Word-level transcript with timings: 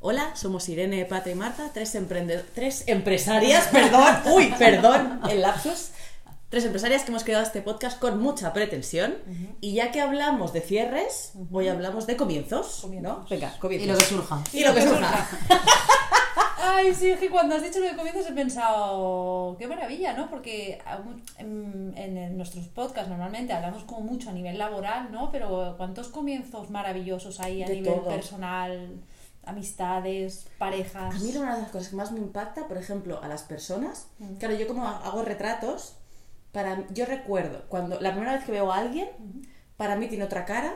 Hola, 0.00 0.36
somos 0.36 0.68
Irene, 0.68 1.04
Pata 1.04 1.30
y 1.30 1.34
Marta, 1.34 1.70
tres, 1.72 1.96
tres 2.54 2.84
empresarias, 2.86 3.66
perdón, 3.72 4.16
uy, 4.32 4.54
perdón, 4.58 5.20
el 5.30 5.42
lapsus. 5.42 5.90
Tres 6.48 6.64
empresarias 6.64 7.02
que 7.02 7.10
hemos 7.10 7.24
creado 7.24 7.42
este 7.42 7.60
podcast 7.60 7.98
con 7.98 8.20
mucha 8.22 8.52
pretensión. 8.52 9.16
Y 9.60 9.74
ya 9.74 9.90
que 9.90 10.00
hablamos 10.00 10.52
de 10.52 10.60
cierres, 10.60 11.32
hoy 11.50 11.66
hablamos 11.66 12.06
de 12.06 12.16
comienzos. 12.16 12.84
¿no? 12.84 13.24
Comienzos. 13.24 13.28
Venga, 13.28 13.52
Y 13.56 13.58
comienzos. 13.58 13.88
lo 13.88 13.98
que 13.98 14.04
surja. 14.04 14.42
Y 14.52 14.64
lo 14.64 14.74
que 14.74 14.82
surja. 14.82 15.28
Ay, 16.62 16.94
sí, 16.94 17.10
es 17.10 17.18
que 17.18 17.30
cuando 17.30 17.56
has 17.56 17.62
dicho 17.62 17.80
lo 17.80 17.86
de 17.86 17.96
comienzos 17.96 18.26
he 18.28 18.32
pensado, 18.32 19.56
qué 19.58 19.66
maravilla, 19.66 20.12
¿no? 20.14 20.30
Porque 20.30 20.78
mu- 21.04 21.20
en, 21.38 21.94
en 21.96 22.36
nuestros 22.36 22.68
podcasts 22.68 23.08
normalmente 23.08 23.52
hablamos 23.52 23.82
como 23.84 24.00
mucho 24.02 24.30
a 24.30 24.32
nivel 24.32 24.56
laboral, 24.56 25.10
¿no? 25.10 25.30
Pero 25.32 25.74
¿cuántos 25.76 26.08
comienzos 26.08 26.70
maravillosos 26.70 27.40
hay 27.40 27.62
a 27.64 27.66
De 27.66 27.74
nivel 27.74 27.94
todo. 27.94 28.08
personal, 28.08 28.88
amistades, 29.46 30.46
parejas? 30.58 31.14
A 31.14 31.18
mí 31.18 31.32
una 31.36 31.56
de 31.56 31.62
las 31.62 31.70
cosas 31.70 31.88
que 31.88 31.96
más 31.96 32.12
me 32.12 32.20
impacta, 32.20 32.66
por 32.68 32.76
ejemplo, 32.76 33.22
a 33.22 33.28
las 33.28 33.42
personas, 33.42 34.08
Mm. 34.18 34.34
claro, 34.36 34.54
yo 34.54 34.66
como 34.66 34.86
hago 34.86 35.22
retratos, 35.22 35.96
para 36.52 36.86
yo 36.88 37.04
recuerdo 37.06 37.64
cuando 37.68 38.00
la 38.00 38.10
primera 38.12 38.32
vez 38.34 38.44
que 38.44 38.52
veo 38.52 38.72
a 38.72 38.78
alguien, 38.78 39.08
para 39.76 39.96
mí 39.96 40.08
tiene 40.08 40.24
otra 40.24 40.44
cara 40.44 40.74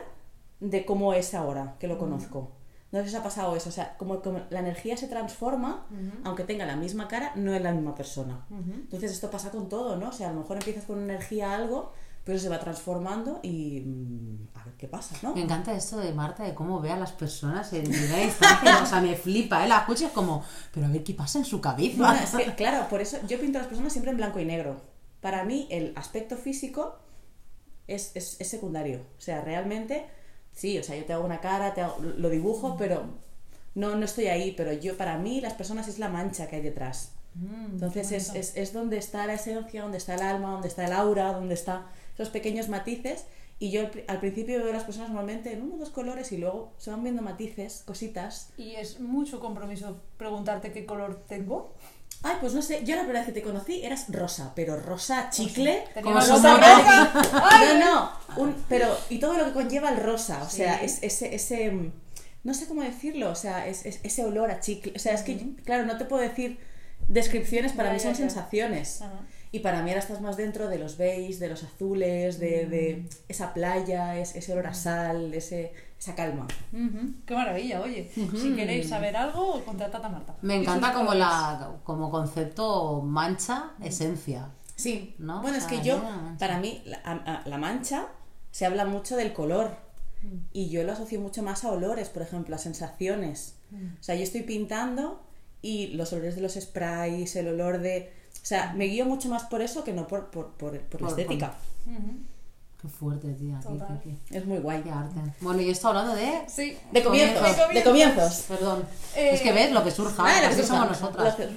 de 0.59 0.85
cómo 0.85 1.13
es 1.13 1.33
ahora 1.33 1.75
que 1.79 1.87
lo 1.87 1.97
conozco. 1.97 2.51
No 2.91 2.99
sé 2.99 3.07
si 3.09 3.15
os 3.15 3.21
ha 3.21 3.23
pasado 3.23 3.55
eso, 3.55 3.69
o 3.69 3.71
sea, 3.71 3.97
como, 3.97 4.21
como 4.21 4.41
la 4.49 4.59
energía 4.59 4.97
se 4.97 5.07
transforma, 5.07 5.87
aunque 6.23 6.43
tenga 6.43 6.65
la 6.65 6.75
misma 6.75 7.07
cara, 7.07 7.31
no 7.35 7.53
es 7.55 7.61
la 7.61 7.71
misma 7.71 7.95
persona. 7.95 8.45
Entonces 8.51 9.11
esto 9.13 9.31
pasa 9.31 9.49
con 9.49 9.69
todo, 9.69 9.95
¿no? 9.95 10.09
O 10.09 10.11
sea, 10.11 10.29
a 10.29 10.33
lo 10.33 10.41
mejor 10.41 10.57
empiezas 10.57 10.83
con 10.83 11.01
energía 11.01 11.53
algo, 11.55 11.93
pero 12.23 12.37
se 12.37 12.49
va 12.49 12.59
transformando 12.59 13.39
y 13.41 13.81
mm, 13.81 14.49
a 14.59 14.63
ver 14.65 14.73
qué 14.75 14.87
pasa, 14.87 15.15
¿no? 15.23 15.33
Me 15.33 15.41
encanta 15.41 15.73
esto 15.73 15.97
de 15.97 16.13
Marta, 16.13 16.43
de 16.43 16.53
cómo 16.53 16.79
ve 16.79 16.91
a 16.91 16.97
las 16.97 17.11
personas 17.13 17.71
en 17.73 17.83
primera 17.83 18.23
instancia. 18.23 18.83
O 18.83 18.85
sea, 18.85 19.01
me 19.01 19.15
flipa, 19.15 19.65
¿eh? 19.65 19.67
La 19.67 19.79
escucho 19.79 20.03
y 20.03 20.07
es 20.07 20.11
como, 20.13 20.43
pero 20.73 20.85
a 20.85 20.89
ver 20.89 21.03
qué 21.03 21.13
pasa 21.13 21.39
en 21.39 21.45
su 21.45 21.59
cabeza. 21.59 21.97
Bueno, 21.97 22.19
es 22.23 22.29
que, 22.31 22.55
claro, 22.55 22.87
por 22.89 23.01
eso 23.01 23.17
yo 23.27 23.39
pinto 23.39 23.57
a 23.57 23.61
las 23.61 23.67
personas 23.69 23.91
siempre 23.91 24.11
en 24.11 24.17
blanco 24.17 24.39
y 24.39 24.45
negro. 24.45 24.81
Para 25.19 25.43
mí, 25.45 25.67
el 25.71 25.93
aspecto 25.95 26.35
físico 26.37 26.95
es, 27.87 28.11
es, 28.15 28.39
es 28.39 28.47
secundario. 28.49 29.01
O 29.17 29.21
sea, 29.21 29.41
realmente, 29.41 30.05
sí, 30.51 30.77
o 30.79 30.83
sea, 30.83 30.95
yo 30.95 31.05
te 31.05 31.13
hago 31.13 31.25
una 31.25 31.41
cara, 31.41 31.73
te 31.73 31.81
hago- 31.81 31.99
lo 31.99 32.29
dibujo, 32.29 32.75
pero 32.77 33.03
no, 33.75 33.95
no 33.95 34.05
estoy 34.05 34.27
ahí. 34.27 34.53
Pero 34.55 34.73
yo, 34.73 34.97
para 34.97 35.17
mí, 35.17 35.41
las 35.41 35.53
personas 35.53 35.87
es 35.87 35.99
la 35.99 36.09
mancha 36.09 36.47
que 36.47 36.57
hay 36.57 36.61
detrás. 36.61 37.13
Mm, 37.35 37.73
Entonces, 37.73 38.11
es, 38.11 38.35
es, 38.35 38.57
es 38.57 38.73
donde 38.73 38.97
está 38.97 39.25
la 39.25 39.33
esencia, 39.33 39.81
donde 39.83 39.97
está 39.97 40.15
el 40.15 40.21
alma, 40.21 40.51
donde 40.51 40.67
está 40.67 40.85
el 40.85 40.91
aura, 40.93 41.33
donde 41.33 41.53
están 41.53 41.85
esos 42.21 42.31
pequeños 42.33 42.69
matices. 42.69 43.25
Y 43.59 43.69
yo 43.69 43.81
al 43.81 43.91
pri- 43.91 44.03
al 44.07 44.19
principio 44.19 44.57
veo 44.57 44.69
a 44.71 44.73
las 44.73 44.83
personas 44.85 45.09
normalmente 45.09 45.53
en 45.53 45.61
uno 45.61 45.75
o 45.75 45.77
dos 45.77 45.91
colores 45.91 46.31
y 46.31 46.37
luego 46.37 46.73
se 46.79 46.89
van 46.89 47.03
viendo 47.03 47.21
matices, 47.21 47.83
cositas. 47.85 48.49
Y 48.57 48.71
es 48.75 48.99
mucho 48.99 49.39
compromiso 49.39 50.01
preguntarte 50.17 50.71
qué 50.71 50.85
color 50.85 51.23
tengo. 51.27 51.75
Ay, 52.23 52.37
pues 52.41 52.53
no 52.53 52.61
sé, 52.63 52.83
yo 52.83 52.95
la 52.95 53.01
primera 53.01 53.19
vez 53.19 53.27
que 53.27 53.39
te 53.39 53.43
conocí 53.43 53.83
eras 53.83 54.05
rosa, 54.09 54.53
pero 54.55 54.79
rosa 54.79 55.29
chicle. 55.31 55.83
Tenía 55.93 56.01
Como 56.03 56.15
una 56.15 56.21
su 56.25 56.31
rosa 56.33 56.57
blanca. 56.57 57.11
Ay, 57.51 57.79
No, 57.79 57.85
no, 58.35 58.41
un- 58.43 58.55
pero 58.67 58.95
y 59.09 59.19
todo 59.19 59.33
lo 59.37 59.45
que 59.45 59.51
conlleva 59.53 59.89
el 59.89 59.97
rosa, 59.97 60.41
o 60.43 60.49
Sí. 60.49 60.57
sea, 60.57 60.81
es, 60.83 61.01
ese, 61.03 61.33
ese, 61.35 61.71
mm, 61.71 61.91
no 62.43 62.53
sé 62.55 62.65
cómo 62.67 62.81
decirlo, 62.81 63.29
o 63.29 63.35
sea, 63.35 63.67
es, 63.67 63.85
es- 63.85 63.99
ese 64.03 64.23
olor 64.25 64.49
a 64.49 64.59
chicle, 64.59 64.93
o 64.95 64.99
sea, 64.99 65.13
es 65.13 65.21
que, 65.21 65.37
claro, 65.65 65.85
no 65.85 65.97
te 65.97 66.05
puedo 66.05 66.21
decir 66.23 66.59
descripciones, 67.07 67.73
para 67.73 67.89
Ya, 67.89 67.93
mí 67.93 67.99
son 67.99 68.15
sensaciones. 68.15 69.01
Ajá. 69.01 69.19
Y 69.53 69.59
para 69.59 69.81
mí 69.83 69.89
ahora 69.89 69.99
estás 69.99 70.21
más 70.21 70.37
dentro 70.37 70.69
de 70.69 70.79
los 70.79 70.97
beige, 70.97 71.37
de 71.39 71.49
los 71.49 71.63
azules, 71.63 72.39
de, 72.39 72.65
de 72.67 73.05
esa 73.27 73.53
playa, 73.53 74.17
es- 74.17 74.35
ese 74.35 74.53
olor 74.53 74.67
a 74.67 74.73
sal, 74.73 75.33
ese, 75.33 75.73
esa 75.99 76.15
calma. 76.15 76.47
Qué 77.25 77.33
maravilla, 77.35 77.81
oye. 77.81 78.09
Si 78.13 78.53
queréis 78.55 78.87
saber 78.87 79.17
algo, 79.17 79.61
contratad 79.65 80.05
a 80.05 80.09
Marta. 80.09 80.35
Me 80.41 80.55
encanta 80.55 80.93
como 80.93 81.13
la 81.13 81.75
como 81.83 82.09
concepto 82.09 83.01
mancha, 83.01 83.71
esencia. 83.83 84.49
Sí, 84.77 85.15
¿No? 85.19 85.41
bueno, 85.41 85.57
O 85.57 85.59
es 85.59 85.65
que 85.67 85.81
yo, 85.81 86.01
para 86.39 86.57
mí, 86.59 86.81
la, 86.85 87.01
a- 87.03 87.41
a- 87.41 87.47
la 87.47 87.57
mancha 87.57 88.07
se 88.51 88.65
habla 88.65 88.85
mucho 88.85 89.15
del 89.17 89.33
color 89.33 89.75
y 90.53 90.69
yo 90.69 90.83
lo 90.83 90.93
asocio 90.93 91.19
mucho 91.19 91.43
más 91.43 91.65
a 91.65 91.71
olores, 91.71 92.07
por 92.09 92.21
ejemplo, 92.21 92.55
a 92.55 92.57
sensaciones. 92.57 93.55
O 93.99 94.03
sea, 94.03 94.15
yo 94.15 94.23
estoy 94.23 94.43
pintando 94.43 95.21
y 95.61 95.87
los 95.87 96.13
olores 96.13 96.35
de 96.35 96.41
los 96.41 96.53
sprays, 96.53 97.35
el 97.35 97.49
olor 97.49 97.79
de... 97.79 98.13
O 98.41 98.45
sea, 98.45 98.73
me 98.73 98.85
guío 98.85 99.05
mucho 99.05 99.29
más 99.29 99.43
por 99.43 99.61
eso 99.61 99.83
que 99.83 99.93
no 99.93 100.07
por, 100.07 100.29
por, 100.31 100.51
por, 100.53 100.79
por 100.81 101.01
la 101.01 101.07
Por- 101.09 101.19
estética. 101.19 101.53
Qué 102.81 102.87
fuerte, 102.87 103.31
tía. 103.33 103.59
qué- 103.61 103.67
Total. 103.69 104.01
qué- 104.03 104.15
qué- 104.27 104.37
Es 104.39 104.45
muy 104.45 104.57
guay. 104.57 104.81
qué 104.81 104.89
arte. 104.89 105.19
Bueno, 105.41 105.61
y 105.61 105.69
esto 105.69 105.89
hablando 105.89 106.15
de... 106.15 106.41
Sí. 106.47 106.75
De 106.91 107.03
comienzos, 107.03 107.37
Comienzos. 107.39 107.73
de 107.75 107.83
comienzos. 107.83 108.45
Perdón. 108.47 108.85
Eh, 109.15 109.29
es 109.33 109.41
que 109.41 109.51
ves 109.53 109.71
lo 109.71 109.83
que 109.83 109.91
surja. 109.91 110.23
Ah, 110.25 110.49
lo 110.49 110.55
que 110.55 110.63
somos 110.63 110.87
nosotras. 110.87 111.35
Que- 111.35 111.49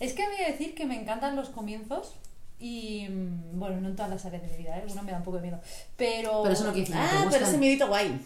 Es 0.00 0.14
que 0.14 0.22
a 0.22 0.26
he 0.34 0.44
de 0.46 0.52
decir 0.52 0.74
que 0.74 0.86
me 0.86 0.98
encantan 0.98 1.36
los 1.36 1.50
comienzos 1.50 2.14
y 2.58 3.06
mm, 3.10 3.58
bueno, 3.58 3.82
no 3.82 3.88
en 3.88 3.96
todas 3.96 4.10
las 4.10 4.24
áreas 4.24 4.42
de 4.42 4.48
mi 4.48 4.56
vida, 4.56 4.78
¿eh? 4.78 4.80
alguna 4.82 5.02
me 5.02 5.12
da 5.12 5.18
un 5.18 5.24
poco 5.24 5.36
de 5.36 5.42
miedo. 5.42 5.60
Pero. 5.98 6.40
Pero 6.42 6.54
eso 6.54 6.64
no 6.64 6.72
quiere 6.72 6.88
decir 6.88 6.96
Ah, 6.98 7.26
pero 7.30 7.44
ese 7.44 7.58
miedito 7.58 7.88
guay. 7.88 8.18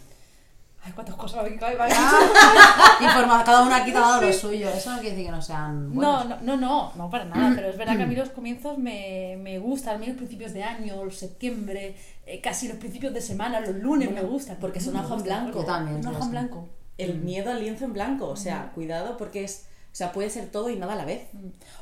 Ay, 0.87 0.93
cuántas 0.95 1.17
cosas 1.17 1.43
vale. 1.43 1.57
Informa- 3.01 3.43
cada 3.45 3.77
aquí 3.77 3.91
te 3.91 3.99
ha 3.99 4.01
dado 4.01 4.21
lo 4.23 4.33
suyo. 4.33 4.69
Eso 4.71 4.91
no 4.93 5.01
quiere 5.01 5.11
decir 5.17 5.27
que 5.27 5.33
no 5.33 5.43
sean 5.43 5.89
No, 5.89 5.95
buenos. 5.95 6.29
no, 6.29 6.37
no, 6.43 6.57
no, 6.57 6.93
no 6.95 7.11
para 7.11 7.25
nada, 7.25 7.53
pero 7.57 7.69
es 7.69 7.77
verdad 7.77 7.97
que 7.97 8.05
a 8.05 8.07
mí 8.07 8.15
los 8.15 8.31
comienzos 8.31 8.79
me, 8.79 9.37
me 9.43 9.59
gustan, 9.59 9.97
a 9.97 9.99
mí 9.99 10.07
los 10.07 10.17
principios 10.17 10.53
de 10.53 10.63
año, 10.63 11.11
septiembre, 11.11 11.97
eh, 12.25 12.41
casi 12.41 12.69
los 12.69 12.77
principios 12.79 13.13
de 13.13 13.21
semana, 13.21 13.59
los 13.61 13.75
lunes 13.75 14.09
Bueno, 14.11 14.23
me 14.23 14.29
gustan. 14.29 14.57
porque 14.61 14.81
son 14.81 14.97
hoja 14.97 15.15
en 15.17 15.23
blanco. 15.25 15.65
también, 15.65 15.97
Un 15.97 16.03
yo 16.03 16.11
hoja 16.11 16.25
en 16.25 16.31
blanco. 16.31 16.69
El 16.99 17.19
miedo 17.19 17.51
al 17.51 17.61
lienzo 17.61 17.85
en 17.85 17.93
blanco. 17.93 18.29
O 18.29 18.37
sea, 18.37 18.71
cuidado 18.75 19.17
porque 19.17 19.45
es... 19.45 19.67
O 19.93 19.97
sea, 19.97 20.13
puede 20.13 20.31
ser 20.31 20.51
todo 20.51 20.71
y 20.71 20.77
nada 20.77 20.93
a 20.93 20.97
la 20.97 21.05
vez. 21.05 21.23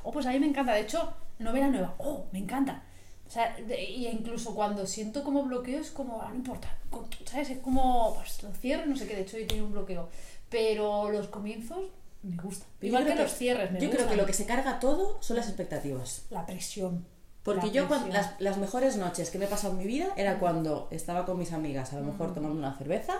Oh, 0.02 0.12
pues 0.12 0.24
a 0.26 0.30
mí 0.30 0.38
me 0.40 0.46
encanta. 0.46 0.72
De 0.72 0.80
hecho, 0.80 1.12
novela 1.38 1.68
nueva. 1.68 1.94
Oh, 1.98 2.26
me 2.32 2.38
encanta. 2.38 2.82
O 3.26 3.30
sea, 3.30 3.56
de- 3.56 3.82
y 3.82 4.06
incluso 4.06 4.54
cuando 4.54 4.86
siento 4.86 5.24
como 5.24 5.42
bloqueo 5.44 5.80
es 5.80 5.90
como, 5.90 6.20
ah, 6.22 6.28
no 6.30 6.36
importa. 6.36 6.68
¿Sabes? 7.24 7.50
Es 7.50 7.58
como, 7.58 8.14
pues 8.14 8.42
lo 8.42 8.52
cierro, 8.52 8.86
no 8.86 8.96
sé 8.96 9.06
qué. 9.06 9.16
De 9.16 9.22
hecho, 9.22 9.38
yo 9.38 9.46
tengo 9.46 9.66
un 9.66 9.72
bloqueo. 9.72 10.08
Pero 10.50 11.10
los 11.10 11.28
comienzos 11.28 11.78
me 12.22 12.36
gustan. 12.36 12.68
Igual 12.80 13.04
creo 13.04 13.16
que, 13.16 13.22
los 13.22 13.32
cierres 13.34 13.70
me 13.72 13.80
Yo 13.80 13.88
creo 13.88 14.00
gustan. 14.02 14.08
que 14.10 14.16
lo 14.16 14.26
que 14.26 14.32
se 14.34 14.46
carga 14.46 14.78
todo 14.78 15.18
son 15.20 15.36
las 15.36 15.46
expectativas. 15.48 16.26
La 16.30 16.46
presión. 16.46 17.06
Porque 17.42 17.66
La 17.66 17.72
yo 17.72 17.88
cuando, 17.88 18.08
las, 18.08 18.40
las 18.40 18.56
mejores 18.58 18.96
noches 18.96 19.30
que 19.30 19.38
me 19.38 19.44
he 19.46 19.48
pasado 19.48 19.72
en 19.74 19.78
mi 19.80 19.84
vida 19.86 20.08
era 20.16 20.38
cuando 20.38 20.88
estaba 20.90 21.26
con 21.26 21.38
mis 21.38 21.52
amigas, 21.52 21.92
a 21.92 22.00
lo 22.00 22.06
mejor 22.06 22.32
tomando 22.32 22.56
una 22.58 22.74
cerveza, 22.78 23.14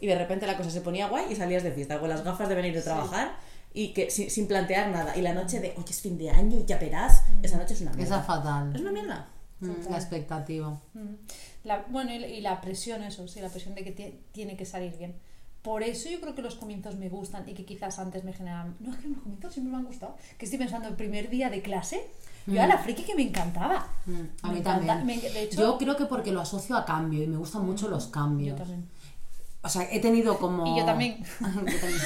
y 0.00 0.06
de 0.08 0.16
repente 0.18 0.46
la 0.46 0.56
cosa 0.56 0.70
se 0.70 0.80
ponía 0.80 1.08
guay 1.08 1.26
y 1.30 1.36
salías 1.36 1.62
de 1.62 1.70
fiesta 1.72 2.00
con 2.00 2.08
las 2.08 2.24
gafas 2.24 2.48
de 2.48 2.54
venir 2.56 2.74
de 2.74 2.82
trabajar 2.82 3.36
y 3.74 3.92
que 3.92 4.10
sin, 4.10 4.30
sin 4.30 4.48
plantear 4.48 4.88
nada. 4.88 5.16
Y 5.16 5.20
la 5.22 5.32
noche 5.34 5.60
de, 5.60 5.74
oye, 5.76 5.90
es 5.90 6.00
fin 6.00 6.16
de 6.18 6.30
año 6.30 6.58
y 6.58 6.64
ya 6.64 6.78
verás, 6.78 7.22
esa 7.42 7.56
noche 7.58 7.74
es 7.74 7.80
una 7.82 7.90
Esa 7.92 7.98
mierda. 8.00 8.20
es 8.20 8.26
fatal. 8.26 8.74
Es 8.74 8.80
una 8.80 8.90
mierda. 8.92 9.28
Mm, 9.60 9.90
La 9.90 9.96
expectativa. 9.96 10.80
Mm. 10.94 11.14
La, 11.64 11.84
bueno, 11.88 12.12
y, 12.14 12.24
y 12.24 12.40
la 12.40 12.60
presión, 12.60 13.02
eso, 13.02 13.26
sí, 13.28 13.40
la 13.40 13.48
presión 13.48 13.74
de 13.74 13.82
que 13.84 13.94
tie- 13.96 14.14
tiene 14.32 14.56
que 14.56 14.64
salir 14.64 14.96
bien. 14.96 15.14
Por 15.62 15.82
eso 15.82 16.08
yo 16.08 16.20
creo 16.20 16.34
que 16.34 16.42
los 16.42 16.54
comienzos 16.54 16.94
me 16.96 17.08
gustan 17.08 17.48
y 17.48 17.54
que 17.54 17.64
quizás 17.64 17.98
antes 17.98 18.22
me 18.24 18.32
generan. 18.32 18.76
No, 18.80 18.92
es 18.92 18.98
que 18.98 19.08
los 19.08 19.18
comienzos 19.18 19.52
siempre 19.52 19.72
me 19.72 19.78
han 19.78 19.84
gustado. 19.84 20.16
Que 20.38 20.44
estoy 20.44 20.58
pensando 20.58 20.88
el 20.88 20.94
primer 20.94 21.28
día 21.28 21.50
de 21.50 21.60
clase, 21.62 22.00
yo 22.46 22.54
era 22.54 22.66
la 22.68 22.78
friki 22.78 23.02
que 23.02 23.14
me 23.16 23.22
encantaba. 23.22 23.88
Mm, 24.06 24.12
A 24.42 24.46
Me 24.48 24.54
mí 24.54 24.60
encanta- 24.60 24.86
también. 24.86 25.20
me- 25.22 25.28
de 25.28 25.42
hecho- 25.42 25.60
Yo 25.60 25.76
creo 25.78 25.96
que 25.96 26.04
porque 26.06 26.30
lo 26.32 26.40
asocio 26.40 26.76
a 26.76 26.84
cambio 26.84 27.22
y 27.24 27.26
me 27.26 27.36
gustan 27.36 27.66
mucho 27.66 27.88
los 27.88 28.06
cambios. 28.06 28.56
Yo 28.56 28.64
también. 28.64 28.88
O 29.60 29.68
sea, 29.68 29.88
he 29.90 30.00
tenido 30.00 30.38
como. 30.38 30.66
Y 30.66 30.78
yo 30.78 30.84
también. 30.84 31.18
Yo 31.40 31.46
también. 31.46 32.00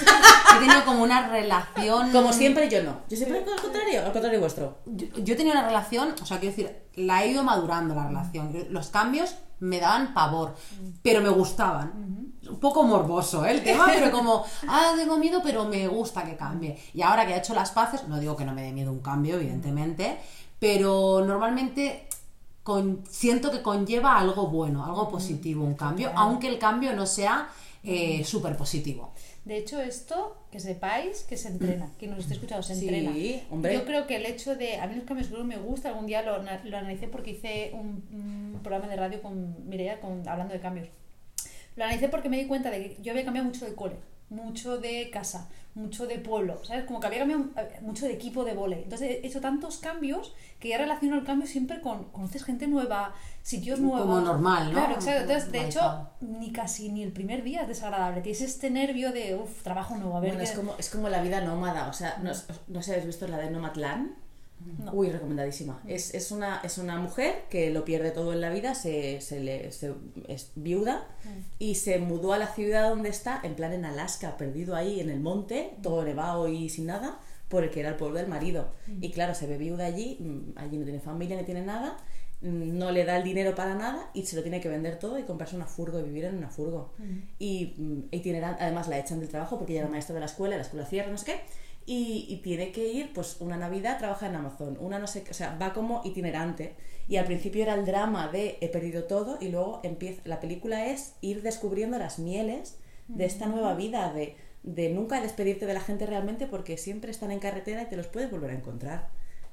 he 0.56 0.58
tenido 0.58 0.84
como 0.84 1.02
una 1.02 1.28
relación. 1.28 2.10
Como 2.10 2.32
siempre, 2.32 2.68
yo 2.68 2.82
no. 2.82 3.00
Yo 3.08 3.16
siempre 3.16 3.38
al 3.38 3.60
contrario, 3.60 4.06
al 4.06 4.12
contrario 4.12 4.40
vuestro. 4.40 4.78
Yo, 4.86 5.06
yo 5.18 5.34
he 5.34 5.36
tenido 5.36 5.54
una 5.54 5.66
relación, 5.66 6.14
o 6.20 6.26
sea, 6.26 6.40
quiero 6.40 6.56
decir, 6.56 6.76
la 6.94 7.24
he 7.24 7.28
ido 7.28 7.42
madurando 7.42 7.94
la 7.94 8.08
relación. 8.08 8.52
Los 8.70 8.88
cambios 8.88 9.36
me 9.62 9.78
daban 9.78 10.12
pavor, 10.12 10.56
pero 11.02 11.20
me 11.20 11.28
gustaban. 11.28 12.32
Un 12.48 12.58
poco 12.58 12.82
morboso 12.82 13.44
¿eh? 13.44 13.52
el 13.52 13.62
tema, 13.64 13.86
pero 13.86 14.10
como, 14.10 14.44
ah, 14.66 14.92
tengo 14.96 15.16
miedo, 15.18 15.40
pero 15.42 15.64
me 15.66 15.86
gusta 15.88 16.24
que 16.24 16.36
cambie. 16.36 16.76
Y 16.92 17.02
ahora 17.02 17.26
que 17.26 17.34
he 17.34 17.38
hecho 17.38 17.54
las 17.54 17.70
paces, 17.70 18.08
no 18.08 18.18
digo 18.18 18.36
que 18.36 18.44
no 18.44 18.52
me 18.52 18.62
dé 18.62 18.72
miedo 18.72 18.90
un 18.90 19.00
cambio, 19.00 19.36
evidentemente, 19.36 20.18
pero 20.58 21.22
normalmente 21.24 22.08
con- 22.62 23.04
siento 23.10 23.50
que 23.50 23.62
conlleva 23.62 24.18
algo 24.18 24.46
bueno, 24.48 24.84
algo 24.84 25.08
positivo, 25.10 25.64
un 25.64 25.74
cambio, 25.74 26.10
aunque 26.14 26.48
el 26.48 26.58
cambio 26.58 26.94
no 26.94 27.06
sea 27.06 27.48
eh, 27.84 28.22
súper 28.24 28.56
positivo. 28.56 29.12
De 29.44 29.56
hecho, 29.58 29.80
esto, 29.80 30.36
que 30.52 30.60
sepáis 30.60 31.24
que 31.24 31.36
se 31.36 31.48
entrena, 31.48 31.90
que 31.98 32.06
nos 32.06 32.20
esté 32.20 32.34
escuchando, 32.34 32.62
se 32.62 32.76
Sí, 32.76 32.86
entrena. 32.88 33.10
hombre. 33.50 33.74
Yo 33.74 33.84
creo 33.84 34.06
que 34.06 34.14
el 34.14 34.24
hecho 34.26 34.54
de. 34.54 34.76
A 34.78 34.86
mí 34.86 34.94
los 34.94 35.04
cambios 35.04 35.30
me 35.44 35.56
gusta. 35.56 35.88
Algún 35.88 36.06
día 36.06 36.22
lo, 36.22 36.38
lo 36.40 36.76
analicé 36.78 37.08
porque 37.08 37.32
hice 37.32 37.70
un, 37.74 38.04
un 38.12 38.60
programa 38.62 38.86
de 38.86 38.94
radio 38.96 39.20
con 39.20 39.68
Mireia 39.68 40.00
con, 40.00 40.28
hablando 40.28 40.54
de 40.54 40.60
cambios. 40.60 40.86
Lo 41.74 41.82
analicé 41.82 42.08
porque 42.08 42.28
me 42.28 42.38
di 42.38 42.46
cuenta 42.46 42.70
de 42.70 42.94
que 42.94 43.02
yo 43.02 43.10
había 43.10 43.24
cambiado 43.24 43.48
mucho 43.48 43.64
de 43.64 43.74
cole. 43.74 43.96
Mucho 44.32 44.78
de 44.78 45.10
casa, 45.10 45.48
mucho 45.74 46.06
de 46.06 46.18
pueblo, 46.18 46.62
¿sabes? 46.64 46.84
Como 46.84 47.00
que 47.00 47.06
había 47.06 47.20
cambiado 47.20 47.44
eh, 47.56 47.78
mucho 47.82 48.06
de 48.06 48.12
equipo 48.12 48.44
de 48.44 48.54
volei. 48.54 48.82
Entonces 48.82 49.18
he 49.22 49.26
hecho 49.26 49.40
tantos 49.40 49.78
cambios 49.78 50.34
que 50.58 50.68
ya 50.68 50.78
relaciono 50.78 51.16
el 51.16 51.24
cambio 51.24 51.46
siempre 51.46 51.80
con 51.80 52.04
conoces 52.04 52.44
gente 52.44 52.66
nueva, 52.66 53.14
sitios 53.42 53.78
nuevos. 53.80 54.02
Como 54.02 54.20
normal, 54.20 54.66
¿no? 54.66 54.72
Claro, 54.72 54.94
exacto. 54.94 55.22
Entonces, 55.22 55.52
de 55.52 55.66
hecho, 55.66 56.08
ni 56.20 56.52
casi 56.52 56.88
ni 56.88 57.02
el 57.02 57.12
primer 57.12 57.42
día 57.42 57.62
es 57.62 57.68
desagradable. 57.68 58.22
Tienes 58.22 58.42
este 58.42 58.70
nervio 58.70 59.12
de, 59.12 59.34
uff, 59.34 59.62
trabajo 59.62 59.96
nuevo, 59.96 60.16
a 60.16 60.20
ver. 60.20 60.30
Bueno, 60.30 60.44
es 60.44 60.52
como, 60.52 60.74
es 60.78 60.90
como 60.90 61.08
la 61.08 61.22
vida 61.22 61.40
nómada, 61.40 61.88
o 61.88 61.92
sea, 61.92 62.18
no, 62.22 62.32
no 62.68 62.82
sé 62.82 62.92
habéis 62.92 63.06
visto 63.06 63.28
la 63.28 63.38
de 63.38 63.50
Nomadland. 63.50 64.21
No. 64.78 64.92
Uy, 64.92 65.10
recomendadísima. 65.10 65.80
Es, 65.86 66.14
es, 66.14 66.30
una, 66.32 66.60
es 66.62 66.78
una 66.78 66.96
mujer 66.98 67.44
que 67.50 67.70
lo 67.70 67.84
pierde 67.84 68.10
todo 68.10 68.32
en 68.32 68.40
la 68.40 68.50
vida, 68.50 68.74
se, 68.74 69.20
se 69.20 69.40
le, 69.40 69.70
se- 69.72 69.94
es 70.28 70.50
viuda 70.54 71.06
y 71.58 71.74
se 71.76 71.98
mudó 71.98 72.32
a 72.32 72.38
la 72.38 72.48
ciudad 72.48 72.88
donde 72.90 73.08
está, 73.08 73.40
en 73.42 73.54
plan 73.54 73.72
en 73.72 73.84
Alaska, 73.84 74.36
perdido 74.36 74.74
ahí 74.74 75.00
en 75.00 75.10
el 75.10 75.20
monte, 75.20 75.74
todo 75.82 76.04
nevado 76.04 76.48
y 76.48 76.68
sin 76.68 76.86
nada, 76.86 77.18
por 77.48 77.64
el 77.64 77.70
que 77.70 77.80
era 77.80 77.90
el 77.90 77.96
pueblo 77.96 78.18
del 78.18 78.28
marido. 78.28 78.70
Y 79.00 79.10
claro, 79.10 79.34
se 79.34 79.46
ve 79.46 79.58
viuda 79.58 79.84
allí, 79.86 80.16
mm, 80.20 80.52
allí 80.58 80.76
no 80.78 80.84
tiene 80.84 81.00
familia 81.00 81.36
ni 81.36 81.44
tiene 81.44 81.62
nada, 81.62 81.98
mm, 82.40 82.78
no 82.78 82.90
le 82.92 83.04
da 83.04 83.16
el 83.18 83.24
dinero 83.24 83.54
para 83.54 83.74
nada 83.74 84.10
y 84.14 84.24
se 84.26 84.36
lo 84.36 84.42
tiene 84.42 84.60
que 84.60 84.68
vender 84.68 84.98
todo 84.98 85.18
y 85.18 85.22
comprarse 85.24 85.54
una 85.56 85.66
furgo 85.66 86.00
y 86.00 86.02
vivir 86.02 86.24
en 86.24 86.36
una 86.38 86.48
furgo. 86.48 86.92
Y 87.38 87.74
mm, 87.78 87.98
itineran- 88.10 88.56
además 88.58 88.88
la 88.88 88.98
echan 88.98 89.20
del 89.20 89.28
trabajo 89.28 89.58
porque 89.58 89.72
ella 89.74 89.82
era 89.82 89.90
maestra 89.90 90.14
de 90.14 90.20
la 90.20 90.26
escuela, 90.26 90.56
la 90.56 90.62
escuela 90.62 90.86
cierra, 90.86 91.10
no 91.10 91.18
sé 91.18 91.24
qué. 91.26 91.40
Y, 91.84 92.26
y 92.28 92.36
tiene 92.42 92.70
que 92.70 92.92
ir, 92.92 93.12
pues 93.12 93.38
una 93.40 93.56
Navidad 93.56 93.98
trabaja 93.98 94.26
en 94.26 94.36
Amazon, 94.36 94.78
una 94.80 94.98
no 95.00 95.06
sé 95.08 95.24
qué, 95.24 95.32
o 95.32 95.34
sea, 95.34 95.56
va 95.60 95.72
como 95.72 96.00
itinerante. 96.04 96.76
Y 97.08 97.16
al 97.16 97.24
principio 97.24 97.62
era 97.62 97.74
el 97.74 97.84
drama 97.84 98.28
de 98.28 98.58
he 98.60 98.68
perdido 98.68 99.04
todo 99.04 99.38
y 99.40 99.48
luego 99.48 99.80
empieza, 99.82 100.22
la 100.24 100.40
película 100.40 100.86
es 100.86 101.14
ir 101.20 101.42
descubriendo 101.42 101.98
las 101.98 102.18
mieles 102.18 102.78
de 103.08 103.24
esta 103.24 103.46
nueva 103.46 103.74
vida, 103.74 104.12
de, 104.12 104.36
de 104.62 104.90
nunca 104.90 105.20
despedirte 105.20 105.66
de 105.66 105.74
la 105.74 105.80
gente 105.80 106.06
realmente 106.06 106.46
porque 106.46 106.76
siempre 106.76 107.10
están 107.10 107.32
en 107.32 107.40
carretera 107.40 107.82
y 107.82 107.86
te 107.86 107.96
los 107.96 108.06
puedes 108.06 108.30
volver 108.30 108.50
a 108.50 108.54
encontrar. 108.54 109.08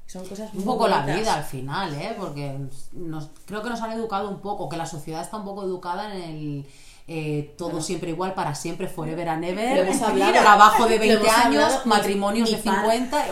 Son 0.06 0.26
cosas 0.28 0.52
Un 0.54 0.60
muy 0.60 0.66
poco 0.66 0.88
la 0.88 1.06
vida 1.06 1.36
al 1.36 1.44
final, 1.44 1.94
¿eh? 1.94 2.16
Porque 2.18 2.58
nos, 2.94 3.30
creo 3.46 3.62
que 3.62 3.70
nos 3.70 3.80
han 3.82 3.92
educado 3.92 4.30
un 4.30 4.42
poco, 4.42 4.68
que 4.68 4.76
la 4.76 4.88
sociedad 4.88 5.22
está 5.22 5.38
un 5.38 5.46
poco 5.46 5.64
educada 5.64 6.16
en 6.16 6.22
el 6.22 6.66
eh, 7.12 7.54
todo 7.58 7.70
Claro. 7.70 7.84
siempre 7.84 8.10
igual, 8.12 8.34
para 8.36 8.54
siempre, 8.56 8.88
forever 8.88 9.28
and 9.30 9.44
ever. 9.44 9.76
Lo 9.78 9.82
hemos 9.84 10.02
hablado. 10.02 10.32
trabajo 10.34 10.86
de 10.86 10.96
Lo 10.96 11.00
20 11.02 11.16
hemos 11.28 11.28
años, 11.38 11.64
hablado. 11.64 11.82
Matrimonios 11.86 12.50
mi 12.50 12.56
de 12.56 12.62
padre- 12.62 12.82
50. 12.82 13.26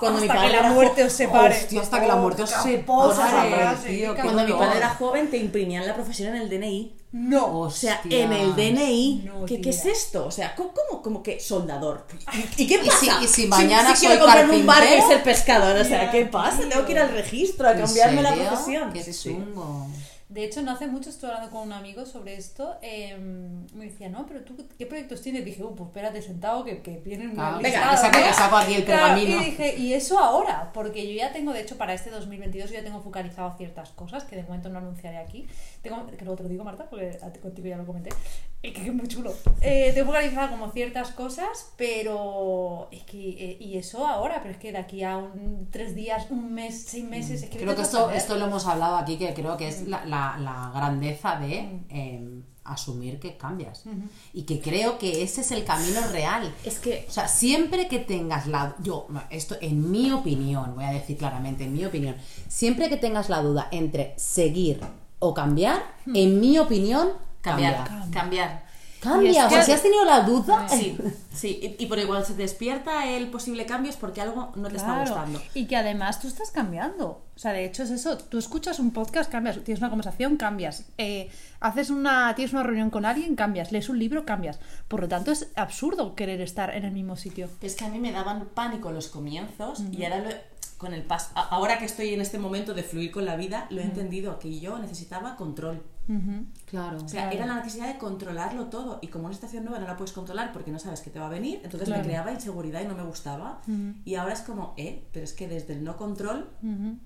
Cuando 0.00 0.20
mi 0.20 0.26
Hasta 0.28 0.34
padre 0.34 0.48
que 0.48 0.52
la 0.56 0.60
era 0.60 0.72
muerte 0.72 1.04
os 1.04 1.12
separe. 1.12 1.54
Hostia, 1.56 1.80
hasta 1.82 2.00
que 2.00 2.06
la 2.06 2.16
muerte 2.16 2.42
os 2.42 2.50
separe, 2.50 2.86
Cuando 4.22 4.44
mi 4.44 4.52
padre 4.52 4.78
era 4.78 4.88
joven 4.90 5.30
te 5.30 5.36
imprimían 5.36 5.86
la 5.86 5.94
profesión 5.94 6.34
en 6.34 6.42
el 6.42 6.48
DNI. 6.50 6.94
No. 7.10 7.60
O 7.60 7.70
sea, 7.70 8.00
Hostia. 8.02 8.24
en 8.24 8.32
el 8.32 8.54
DNI. 8.54 9.22
No, 9.24 9.44
¿Qué, 9.46 9.60
¿Qué 9.62 9.70
es 9.70 9.86
esto? 9.86 10.26
O 10.26 10.30
sea, 10.30 10.54
¿cómo, 10.54 10.72
cómo, 10.74 11.02
cómo 11.02 11.22
que 11.22 11.40
soldador? 11.40 12.06
¿Y, 12.56 12.62
y 12.62 12.66
qué 12.66 12.74
Y 12.82 12.86
pasa? 12.86 12.98
si- 13.18 13.24
y 13.24 13.28
si 13.28 13.46
mañana 13.46 13.94
si 13.96 14.00
quiero 14.06 14.14
soy 14.16 14.24
comprarme 14.24 14.56
un 14.56 14.66
barco 14.66 14.94
y 14.96 15.00
ser 15.02 15.22
pescador, 15.22 15.76
o 15.78 15.84
sea, 15.84 16.10
¿qué 16.10 16.26
pasa? 16.26 16.58
Tengo 16.68 16.84
que 16.84 16.92
ir 16.92 16.98
al 16.98 17.10
registro 17.10 17.66
a 17.68 17.72
¿En 17.72 17.80
cambiarme 17.80 18.22
la 18.22 18.34
profesión. 18.34 18.92
Qué 18.92 19.02
sí. 19.12 19.38
De 20.28 20.44
hecho, 20.44 20.60
no 20.60 20.72
hace 20.72 20.86
mucho 20.86 21.08
estuve 21.08 21.30
hablando 21.30 21.50
con 21.50 21.66
un 21.68 21.72
amigo 21.72 22.04
sobre 22.04 22.34
esto. 22.36 22.76
eh, 22.82 23.16
me 23.74 23.86
decía, 23.86 24.10
no, 24.10 24.26
pero 24.26 24.42
tú, 24.42 24.54
¿qué 24.78 24.84
proyectos 24.84 25.22
tienes? 25.22 25.42
Dije, 25.44 25.64
uh, 25.64 25.74
pues 25.74 25.88
espérate 25.88 26.20
sentado 26.20 26.64
que, 26.64 26.82
que 26.82 26.98
vienen 26.98 27.30
Claro, 27.34 27.54
muy 27.54 27.64
venga, 27.64 27.90
que 27.90 27.96
saco- 27.96 28.18
¿no?". 28.18 28.24
que 28.26 28.32
saco 28.34 28.56
aquí 28.56 28.74
el 28.74 28.84
Claro, 28.84 29.14
pergamino. 29.14 29.40
y 29.40 29.44
dije, 29.46 29.76
y 29.78 29.94
eso 29.94 30.18
ahora, 30.18 30.70
porque 30.74 31.06
yo 31.10 31.14
ya 31.18 31.32
tengo, 31.32 31.54
de 31.54 31.62
hecho, 31.62 31.78
para 31.78 31.94
este 31.94 32.10
2022 32.10 32.68
yo 32.70 32.76
ya 32.76 32.84
tengo 32.84 33.00
focalizado 33.00 33.56
ciertas 33.56 33.88
cosas 33.90 34.24
que 34.24 34.36
de 34.36 34.42
momento 34.42 34.68
no 34.68 34.78
anunciaré 34.78 35.16
aquí. 35.16 35.46
Tengo, 35.80 36.06
que 36.06 36.22
luego 36.24 36.36
te 36.36 36.42
lo 36.42 36.48
digo, 36.50 36.62
Marta, 36.62 36.90
porque 36.90 37.18
contigo 37.40 37.68
ya 37.68 37.78
lo 37.78 37.86
comenté. 37.86 38.10
Y 38.60 38.72
que, 38.72 38.86
es 38.88 38.92
muy 38.92 39.06
chulo. 39.06 39.32
Eh, 39.60 39.92
tengo 39.94 40.06
focalizado 40.08 40.50
como 40.50 40.72
ciertas 40.72 41.12
cosas, 41.12 41.70
pero 41.76 42.88
es 42.90 43.04
que, 43.04 43.18
eh, 43.30 43.56
y 43.60 43.76
eso 43.78 44.04
ahora, 44.06 44.40
pero 44.42 44.50
es 44.52 44.58
que 44.60 44.72
de 44.72 44.78
aquí 44.78 45.04
a 45.04 45.16
un, 45.16 45.68
tres 45.70 45.94
días, 45.94 46.26
un 46.30 46.52
mes, 46.52 46.84
seis 46.88 47.04
meses, 47.04 47.42
es 47.44 47.50
que 47.50 47.58
Creo 47.58 47.76
que 47.76 47.82
esto, 47.82 48.10
esto 48.10 48.34
lo 48.36 48.46
hemos 48.46 48.66
hablado 48.66 48.96
aquí, 48.96 49.16
que 49.16 49.32
creo 49.32 49.56
que 49.56 49.68
es 49.68 49.86
la, 49.86 50.04
la- 50.06 50.36
la 50.38 50.72
grandeza 50.74 51.38
de 51.38 51.62
Mm. 51.62 51.84
eh, 51.90 52.42
asumir 52.64 53.18
que 53.20 53.36
cambias. 53.38 53.84
Y 54.34 54.42
que 54.42 54.60
creo 54.60 54.98
que 54.98 55.22
ese 55.22 55.40
es 55.40 55.52
el 55.52 55.64
camino 55.64 56.00
real. 56.12 56.52
Es 56.66 56.78
que 56.80 57.06
O 57.08 57.10
sea, 57.10 57.26
siempre 57.26 57.88
que 57.88 57.98
tengas 58.00 58.46
la... 58.46 58.74
Yo, 58.82 59.06
esto 59.30 59.56
en 59.62 59.90
mi 59.90 60.10
opinión, 60.12 60.74
voy 60.74 60.84
a 60.84 60.90
decir 60.90 61.16
claramente, 61.16 61.64
en 61.64 61.72
mi 61.72 61.84
opinión, 61.86 62.14
siempre 62.48 62.90
que 62.90 62.98
tengas 62.98 63.30
la 63.30 63.40
duda 63.40 63.68
entre 63.70 64.12
seguir 64.18 64.80
o 65.18 65.32
cambiar, 65.32 65.82
en 66.12 66.40
mi 66.40 66.58
opinión, 66.58 67.08
cambiar, 67.40 67.84
cambia. 67.84 68.10
cambiar. 68.10 68.68
Cambia, 69.00 69.46
o 69.46 69.48
sea, 69.50 69.62
si 69.62 69.70
has 69.70 69.80
tenido 69.80 70.04
la 70.04 70.22
duda... 70.22 70.68
Sí, 70.68 70.98
sí. 71.32 71.76
Y, 71.78 71.84
y 71.84 71.86
por 71.86 72.00
igual 72.00 72.24
se 72.24 72.34
te 72.34 72.42
despierta 72.42 73.06
el 73.06 73.28
posible 73.28 73.64
cambio 73.64 73.90
es 73.90 73.96
porque 73.96 74.20
algo 74.20 74.52
no 74.56 74.68
te 74.68 74.74
está 74.76 74.88
Claro, 74.88 75.10
gustando. 75.10 75.40
Y 75.54 75.66
que 75.66 75.76
además 75.76 76.18
tú 76.20 76.26
estás 76.26 76.50
cambiando. 76.50 77.22
O 77.36 77.38
sea, 77.38 77.52
de 77.52 77.64
hecho 77.64 77.84
es 77.84 77.90
eso. 77.90 78.18
Tú 78.18 78.38
escuchas 78.38 78.80
un 78.80 78.90
podcast, 78.90 79.30
cambias. 79.30 79.62
Tienes 79.62 79.80
una 79.80 79.90
conversación, 79.90 80.36
cambias. 80.36 80.86
Eh, 80.98 81.30
haces 81.60 81.90
una, 81.90 82.34
tienes 82.34 82.52
una 82.52 82.64
reunión 82.64 82.90
con 82.90 83.04
alguien, 83.04 83.36
cambias. 83.36 83.70
Lees 83.70 83.88
un 83.88 84.00
libro, 84.00 84.26
cambias. 84.26 84.58
Por 84.88 85.00
lo 85.00 85.06
tanto, 85.06 85.30
es 85.30 85.46
absurdo 85.54 86.16
querer 86.16 86.40
estar 86.40 86.74
en 86.74 86.84
el 86.84 86.90
mismo 86.90 87.14
sitio. 87.14 87.48
Es 87.62 87.76
que 87.76 87.84
a 87.84 87.88
mí 87.90 88.00
me 88.00 88.10
daban 88.10 88.46
pánico 88.52 88.90
los 88.90 89.06
comienzos 89.06 89.80
y 89.92 90.02
ahora 90.02 90.18
lo 90.18 90.30
con 90.78 90.94
el 90.94 91.02
paso, 91.02 91.30
ahora 91.34 91.80
que 91.80 91.84
estoy 91.86 92.14
en 92.14 92.20
este 92.20 92.38
momento 92.38 92.72
de 92.72 92.84
fluir 92.84 93.10
con 93.10 93.24
la 93.24 93.34
vida, 93.34 93.66
lo 93.70 93.80
he 93.80 93.84
entendido 93.84 94.38
que 94.38 94.60
yo 94.60 94.78
necesitaba 94.78 95.34
control. 95.34 95.82
Claro. 96.70 96.98
O 97.04 97.08
sea, 97.08 97.30
era 97.32 97.46
la 97.46 97.56
necesidad 97.56 97.86
de 97.88 97.98
controlarlo 97.98 98.66
todo. 98.66 98.98
Y 99.02 99.08
como 99.08 99.24
una 99.26 99.34
situación 99.34 99.64
nueva 99.64 99.78
no 99.80 99.86
la 99.86 99.96
puedes 99.96 100.12
controlar 100.12 100.52
porque 100.52 100.70
no 100.70 100.78
sabes 100.78 101.00
qué 101.00 101.10
te 101.10 101.18
va 101.18 101.26
a 101.26 101.30
venir, 101.30 101.60
entonces 101.64 101.88
Claro. 101.88 102.02
me 102.02 102.08
creaba 102.08 102.32
inseguridad 102.32 102.82
y 102.82 102.86
no 102.88 102.94
me 102.94 103.04
gustaba. 103.04 103.60
Y 104.04 104.14
ahora 104.16 104.34
es 104.34 104.40
como, 104.40 104.74
eh, 104.76 105.04
pero 105.12 105.24
es 105.24 105.32
que 105.32 105.48
desde 105.48 105.74
el 105.74 105.84
no 105.84 105.96
control 105.96 106.48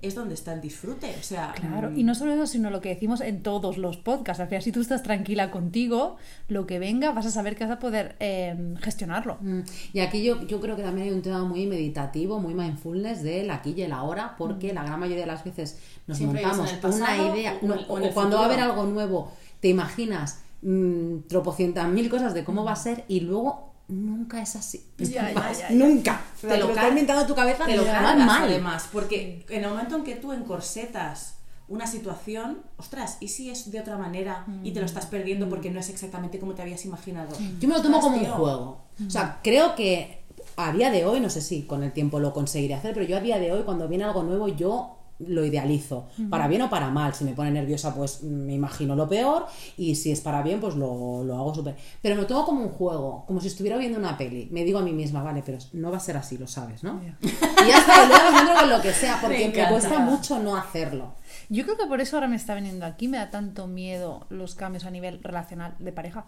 es 0.00 0.14
donde 0.14 0.34
está 0.34 0.52
el 0.52 0.60
disfrute. 0.60 1.14
O 1.18 1.22
sea, 1.22 1.52
Claro, 1.54 1.90
mm, 1.90 1.98
y 1.98 2.04
no 2.04 2.14
solo 2.14 2.32
eso, 2.34 2.46
sino 2.46 2.70
lo 2.70 2.80
que 2.80 2.88
decimos 2.88 3.20
en 3.20 3.42
todos 3.42 3.78
los 3.78 3.96
podcasts. 3.98 4.40
Al 4.40 4.48
final, 4.48 4.62
si 4.62 4.72
tú 4.72 4.80
estás 4.80 5.02
tranquila 5.02 5.50
contigo, 5.50 6.16
lo 6.48 6.66
que 6.66 6.78
venga, 6.78 7.12
vas 7.12 7.26
a 7.26 7.30
saber 7.30 7.56
que 7.56 7.64
vas 7.64 7.72
a 7.74 7.78
poder 7.78 8.16
eh, 8.20 8.74
gestionarlo. 8.80 9.38
Mm, 9.40 9.60
Y 9.92 10.00
aquí 10.00 10.22
yo, 10.22 10.42
yo 10.46 10.60
creo 10.60 10.76
que 10.76 10.82
también 10.82 11.08
hay 11.08 11.14
un 11.14 11.22
tema 11.22 11.44
muy 11.44 11.66
meditativo, 11.66 12.40
muy 12.40 12.54
mindfulness 12.54 13.22
del 13.22 13.50
aquí 13.50 13.74
y 13.76 13.82
el 13.82 13.92
ahora, 13.92 14.34
porque 14.36 14.72
la 14.72 14.82
gran 14.84 14.98
mayoría 14.98 15.20
de 15.22 15.26
las 15.26 15.44
veces 15.44 15.78
nos 16.06 16.18
Siempre 16.18 16.42
montamos 16.44 16.72
pasado 16.74 16.96
una 17.26 17.34
idea, 17.36 17.58
o- 17.62 17.66
no, 17.66 17.74
o 17.74 18.10
cuando 18.12 18.36
va 18.36 18.42
a 18.42 18.46
haber 18.46 18.58
futuro. 18.58 18.72
algo 18.80 18.92
nuevo, 18.92 19.32
te 19.62 19.68
imaginas 19.68 20.40
mm, 20.60 21.20
tropocientas 21.28 21.88
mil 21.88 22.10
cosas 22.10 22.34
de 22.34 22.44
cómo 22.44 22.64
va 22.64 22.72
a 22.72 22.76
ser 22.76 23.04
y 23.06 23.20
luego 23.20 23.72
nunca 23.88 24.42
es 24.42 24.56
así. 24.56 24.84
Ya, 24.98 25.30
ya, 25.30 25.32
Más, 25.34 25.58
ya, 25.60 25.68
ya. 25.70 25.74
Nunca. 25.74 26.20
te 26.40 26.48
Te 26.48 26.58
lo, 26.58 26.74
lo 26.74 26.88
inventando 26.88 27.24
tu 27.26 27.34
cabeza 27.34 27.64
te 27.64 27.76
lo 27.76 27.84
cargas, 27.84 28.26
mal. 28.26 28.42
además, 28.42 28.88
porque 28.92 29.46
en 29.48 29.62
el 29.64 29.70
momento 29.70 29.96
en 29.96 30.04
que 30.04 30.16
tú 30.16 30.32
encorsetas 30.32 31.36
una 31.68 31.86
situación, 31.86 32.58
ostras, 32.76 33.18
¿y 33.20 33.28
si 33.28 33.50
es 33.50 33.70
de 33.70 33.80
otra 33.80 33.96
manera 33.96 34.44
y 34.64 34.72
te 34.72 34.80
lo 34.80 34.86
estás 34.86 35.06
perdiendo 35.06 35.48
porque 35.48 35.70
no 35.70 35.78
es 35.78 35.88
exactamente 35.88 36.38
como 36.40 36.54
te 36.54 36.62
habías 36.62 36.84
imaginado? 36.84 37.30
Yo 37.60 37.68
me 37.68 37.74
lo 37.76 37.82
tomo 37.82 38.00
como 38.00 38.16
un 38.16 38.26
juego. 38.26 38.84
O 39.06 39.10
sea, 39.10 39.38
creo 39.42 39.74
que 39.76 40.22
a 40.56 40.72
día 40.72 40.90
de 40.90 41.06
hoy, 41.06 41.20
no 41.20 41.30
sé 41.30 41.40
si 41.40 41.62
con 41.62 41.82
el 41.84 41.92
tiempo 41.92 42.18
lo 42.18 42.34
conseguiré 42.34 42.74
hacer, 42.74 42.92
pero 42.94 43.06
yo 43.06 43.16
a 43.16 43.20
día 43.20 43.38
de 43.38 43.52
hoy, 43.52 43.62
cuando 43.62 43.86
viene 43.88 44.04
algo 44.04 44.22
nuevo, 44.24 44.48
yo 44.48 44.98
lo 45.18 45.44
idealizo. 45.44 46.08
Para 46.30 46.48
bien 46.48 46.62
o 46.62 46.70
para 46.70 46.90
mal. 46.90 47.14
Si 47.14 47.24
me 47.24 47.32
pone 47.32 47.50
nerviosa, 47.50 47.94
pues 47.94 48.22
me 48.22 48.54
imagino 48.54 48.94
lo 48.96 49.08
peor. 49.08 49.46
Y 49.76 49.94
si 49.94 50.10
es 50.10 50.20
para 50.20 50.42
bien, 50.42 50.60
pues 50.60 50.74
lo, 50.74 51.22
lo 51.24 51.36
hago 51.36 51.54
súper. 51.54 51.76
Pero 52.00 52.14
me 52.14 52.22
lo 52.22 52.26
tomo 52.26 52.44
como 52.44 52.62
un 52.62 52.70
juego, 52.70 53.24
como 53.26 53.40
si 53.40 53.48
estuviera 53.48 53.76
viendo 53.76 53.98
una 53.98 54.16
peli. 54.16 54.48
Me 54.50 54.64
digo 54.64 54.78
a 54.78 54.82
mí 54.82 54.92
misma, 54.92 55.22
vale, 55.22 55.42
pero 55.44 55.58
no 55.72 55.90
va 55.90 55.96
a 55.96 56.00
ser 56.00 56.16
así, 56.16 56.38
lo 56.38 56.46
sabes, 56.46 56.82
¿no? 56.82 57.00
Y 57.22 57.68
ya 57.68 57.78
está, 57.78 58.04
y 58.04 58.08
luego 58.08 58.32
me 58.32 58.60
con 58.60 58.70
lo 58.70 58.80
que 58.80 58.92
sea, 58.92 59.18
porque 59.20 59.48
me, 59.48 59.68
cuesta 59.68 59.98
mucho 59.98 60.38
no 60.38 60.56
hacerlo. 60.56 61.14
Yo 61.48 61.64
creo 61.64 61.76
que 61.76 61.86
por 61.86 62.00
eso 62.00 62.16
ahora 62.16 62.28
me 62.28 62.36
está 62.36 62.54
viniendo 62.54 62.86
aquí, 62.86 63.08
me 63.08 63.18
da 63.18 63.30
tanto 63.30 63.66
miedo 63.66 64.26
los 64.30 64.54
cambios 64.54 64.84
a 64.84 64.90
nivel 64.90 65.22
relacional 65.22 65.74
de 65.78 65.92
pareja. 65.92 66.26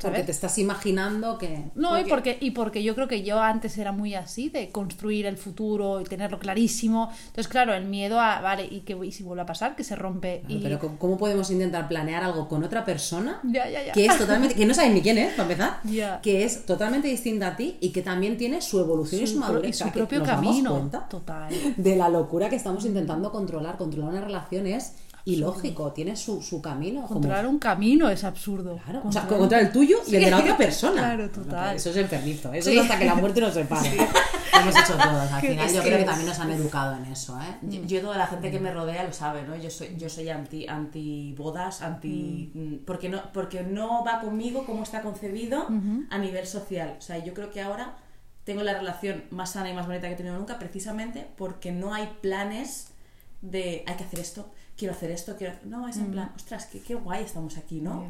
Porque 0.00 0.16
¿Sabes? 0.16 0.26
te 0.26 0.32
estás 0.32 0.58
imaginando 0.58 1.36
que. 1.38 1.64
No, 1.74 1.98
y 2.00 2.04
porque, 2.04 2.38
y 2.40 2.52
porque 2.52 2.82
yo 2.82 2.94
creo 2.94 3.06
que 3.08 3.22
yo 3.22 3.40
antes 3.40 3.76
era 3.78 3.92
muy 3.92 4.14
así, 4.14 4.48
de 4.48 4.70
construir 4.70 5.26
el 5.26 5.36
futuro 5.36 6.00
y 6.00 6.04
tenerlo 6.04 6.38
clarísimo. 6.38 7.10
Entonces, 7.26 7.48
claro, 7.48 7.74
el 7.74 7.84
miedo 7.84 8.18
a, 8.20 8.40
vale, 8.40 8.66
¿y, 8.70 8.80
que, 8.80 8.96
y 9.04 9.12
si 9.12 9.22
vuelve 9.22 9.42
a 9.42 9.46
pasar? 9.46 9.76
Que 9.76 9.84
se 9.84 9.96
rompe. 9.96 10.40
Claro, 10.46 10.54
y... 10.60 10.62
Pero 10.62 10.78
¿cómo- 10.78 10.98
¿cómo 10.98 11.18
podemos 11.18 11.50
intentar 11.50 11.86
planear 11.88 12.24
algo 12.24 12.48
con 12.48 12.64
otra 12.64 12.84
persona 12.84 13.40
Ya, 13.44 13.68
ya, 13.68 13.84
ya. 13.84 13.92
que 13.92 14.06
es 14.06 14.16
totalmente, 14.16 14.54
que 14.54 14.64
no 14.66 14.74
sabes 14.74 14.92
ni 14.92 15.02
quién 15.02 15.18
es, 15.18 15.32
para 15.34 15.42
empezar, 15.50 15.80
Ya. 15.84 16.20
que 16.22 16.44
es 16.44 16.64
totalmente 16.64 17.08
distinta 17.08 17.48
a 17.48 17.56
ti 17.56 17.76
y 17.80 17.90
que 17.90 18.02
también 18.02 18.36
tiene 18.36 18.60
su 18.62 18.80
evolución 18.80 19.22
y 19.22 19.26
su 19.26 19.38
madurez. 19.38 19.70
y 19.70 19.72
su 19.84 19.90
propio 19.90 20.22
camino. 20.22 20.70
cuenta 20.72 21.06
Total. 21.08 21.52
de 21.76 21.96
la 21.96 22.08
locura 22.08 22.48
que 22.48 22.56
estamos 22.56 22.84
intentando 22.84 23.30
controlar. 23.30 23.76
Controlar 23.76 24.12
una 24.12 24.20
relación 24.22 24.66
es 24.66 24.94
Y 25.24 25.36
lógico, 25.36 25.92
tiene 25.92 26.16
su, 26.16 26.40
su 26.42 26.62
camino. 26.62 27.02
como- 27.02 27.20
Encontrar 27.20 27.46
un 27.46 27.58
camino 27.58 28.08
es 28.08 28.24
absurdo. 28.24 28.78
Claro, 28.84 29.02
o 29.04 29.12
sea, 29.12 29.22
Encontrar- 29.22 29.60
el 29.62 29.72
tuyo 29.72 29.98
y 30.06 30.16
el 30.16 30.24
de 30.24 30.30
la 30.30 30.38
otra 30.38 30.56
persona. 30.56 30.92
Claro, 31.02 31.30
total. 31.30 31.76
Eso 31.76 31.90
es 31.90 31.96
enfermizo. 31.96 32.52
Eso 32.52 32.70
Sí. 32.70 32.76
es 32.78 32.82
hasta 32.82 32.98
que 32.98 33.04
la 33.04 33.14
muerte 33.14 33.40
nos 33.40 33.52
separe. 33.54 33.90
Lo 33.96 34.60
hemos 34.60 34.76
hecho 34.76 34.92
todos. 34.94 35.32
Al 35.32 35.40
final 35.40 35.72
yo 35.74 35.82
creo 35.82 35.98
que 35.98 36.04
también 36.04 36.26
nos 36.28 36.38
han 36.40 36.50
educado 36.52 36.96
en 36.96 37.04
eso, 37.06 37.38
¿eh? 37.40 37.56
Yo, 37.62 37.82
yo 37.84 38.00
toda 38.00 38.16
la 38.18 38.26
gente 38.26 38.50
que 38.50 38.58
me 38.60 38.72
rodea 38.72 39.04
lo 39.04 39.12
sabe, 39.12 39.42
¿no? 39.42 39.54
Yo 39.56 39.70
soy, 39.70 39.94
yo 39.96 40.08
soy 40.08 40.28
anti, 40.30 40.66
anti 40.66 41.34
bodas, 41.36 41.82
anti. 41.82 42.50
mm, 42.54 42.84
Porque, 42.86 43.08
no, 43.08 43.22
porque 43.32 43.62
no 43.62 44.04
va 44.04 44.20
conmigo 44.20 44.64
como 44.66 44.82
está 44.82 45.02
concebido 45.02 45.66
a 46.10 46.18
nivel 46.18 46.46
social. 46.46 46.96
O 46.98 47.02
sea, 47.02 47.18
yo 47.24 47.32
creo 47.34 47.50
que 47.50 47.60
ahora 47.60 47.96
tengo 48.44 48.62
la 48.62 48.72
relación 48.74 49.24
más 49.30 49.52
sana 49.52 49.70
y 49.70 49.74
más 49.74 49.86
bonita 49.86 50.08
que 50.08 50.14
he 50.14 50.16
tenido 50.16 50.36
nunca, 50.36 50.58
precisamente 50.58 51.26
porque 51.36 51.72
no 51.72 51.92
hay 51.94 52.08
planes 52.20 52.88
de 53.42 53.84
hay 53.86 53.94
que 53.96 54.04
hacer 54.04 54.18
esto, 54.20 54.50
quiero 54.80 54.94
hacer 54.94 55.10
esto, 55.12 55.36
quiero. 55.36 55.54
No, 55.64 55.86
es 55.86 55.96
en 55.98 56.10
plan, 56.10 56.32
ostras, 56.34 56.66
qué, 56.66 56.80
qué 56.80 56.94
guay 56.96 57.22
estamos 57.24 57.56
aquí, 57.58 57.80
¿no? 57.80 58.02